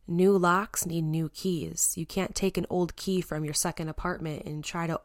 New 0.06 0.36
locks 0.36 0.84
need 0.84 1.02
new 1.02 1.30
keys. 1.30 1.94
You 1.96 2.04
can't 2.04 2.34
take 2.34 2.58
an 2.58 2.66
old 2.68 2.94
key 2.94 3.22
from 3.22 3.42
your 3.42 3.54
second 3.54 3.88
apartment 3.88 4.44
and 4.44 4.62
try 4.62 4.86
to 4.86 5.00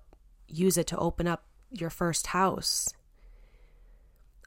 use 0.46 0.78
it 0.78 0.88
to 0.88 0.98
open 0.98 1.26
up 1.26 1.46
your 1.72 1.90
first 1.90 2.28
house. 2.28 2.94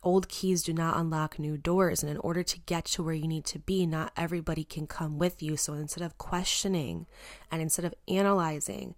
Old 0.04 0.28
keys 0.28 0.64
do 0.64 0.72
not 0.72 0.96
unlock 0.96 1.38
new 1.38 1.56
doors, 1.56 2.02
and 2.02 2.10
in 2.10 2.18
order 2.18 2.42
to 2.42 2.58
get 2.60 2.86
to 2.86 3.04
where 3.04 3.14
you 3.14 3.28
need 3.28 3.44
to 3.46 3.60
be, 3.60 3.86
not 3.86 4.12
everybody 4.16 4.64
can 4.64 4.88
come 4.88 5.16
with 5.16 5.42
you. 5.42 5.56
So 5.56 5.74
instead 5.74 6.02
of 6.02 6.18
questioning 6.18 7.06
and 7.52 7.62
instead 7.62 7.84
of 7.84 7.94
analyzing, 8.08 8.96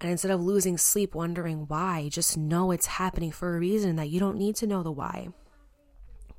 and 0.00 0.10
instead 0.10 0.30
of 0.30 0.40
losing 0.40 0.78
sleep 0.78 1.14
wondering 1.14 1.66
why, 1.66 2.08
just 2.10 2.38
know 2.38 2.70
it's 2.70 2.86
happening 2.86 3.32
for 3.32 3.54
a 3.54 3.58
reason 3.58 3.96
that 3.96 4.08
you 4.08 4.20
don't 4.20 4.38
need 4.38 4.54
to 4.56 4.66
know 4.66 4.82
the 4.82 4.92
why. 4.92 5.28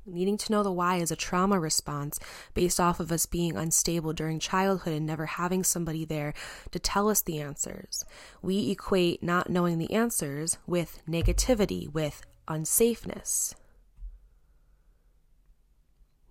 Needing 0.04 0.36
to 0.38 0.52
know 0.52 0.64
the 0.64 0.72
why 0.72 0.96
is 0.96 1.12
a 1.12 1.16
trauma 1.16 1.60
response 1.60 2.18
based 2.54 2.80
off 2.80 2.98
of 2.98 3.12
us 3.12 3.24
being 3.24 3.56
unstable 3.56 4.12
during 4.12 4.40
childhood 4.40 4.94
and 4.94 5.06
never 5.06 5.26
having 5.26 5.62
somebody 5.62 6.04
there 6.04 6.34
to 6.72 6.78
tell 6.80 7.08
us 7.08 7.22
the 7.22 7.40
answers. 7.40 8.04
We 8.42 8.70
equate 8.70 9.22
not 9.22 9.48
knowing 9.48 9.78
the 9.78 9.92
answers 9.92 10.58
with 10.66 11.00
negativity, 11.08 11.92
with 11.92 12.22
unsafeness. 12.48 13.54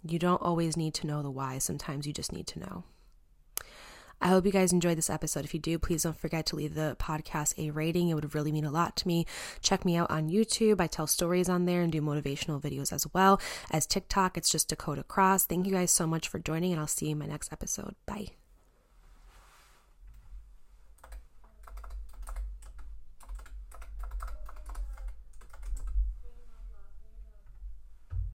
You 0.03 0.19
don't 0.19 0.41
always 0.41 0.75
need 0.75 0.93
to 0.95 1.07
know 1.07 1.21
the 1.21 1.31
why, 1.31 1.59
sometimes 1.59 2.05
you 2.05 2.11
just 2.11 2.33
need 2.33 2.47
to 2.47 2.59
know. 2.59 2.83
I 4.21 4.27
hope 4.27 4.45
you 4.45 4.51
guys 4.51 4.71
enjoyed 4.71 4.97
this 4.97 5.09
episode. 5.09 5.45
If 5.45 5.53
you 5.53 5.59
do, 5.59 5.79
please 5.79 6.03
don't 6.03 6.17
forget 6.17 6.45
to 6.47 6.55
leave 6.55 6.75
the 6.75 6.95
podcast 6.99 7.57
a 7.57 7.71
rating. 7.71 8.09
It 8.09 8.13
would 8.13 8.35
really 8.35 8.51
mean 8.51 8.65
a 8.65 8.71
lot 8.71 8.95
to 8.97 9.07
me. 9.07 9.25
Check 9.61 9.83
me 9.85 9.95
out 9.95 10.11
on 10.11 10.29
YouTube. 10.29 10.79
I 10.79 10.87
tell 10.87 11.07
stories 11.07 11.49
on 11.49 11.65
there 11.65 11.81
and 11.81 11.91
do 11.91 12.01
motivational 12.01 12.61
videos 12.61 12.93
as 12.93 13.07
well. 13.13 13.41
As 13.71 13.85
TikTok, 13.85 14.37
it's 14.37 14.51
just 14.51 14.69
Dakota 14.69 15.03
Cross. 15.03 15.45
Thank 15.45 15.65
you 15.65 15.73
guys 15.73 15.91
so 15.91 16.05
much 16.05 16.27
for 16.27 16.39
joining, 16.39 16.71
and 16.71 16.79
I'll 16.79 16.87
see 16.87 17.07
you 17.07 17.13
in 17.13 17.19
my 17.19 17.25
next 17.25 17.51
episode. 17.51 17.95
Bye. 18.05 18.40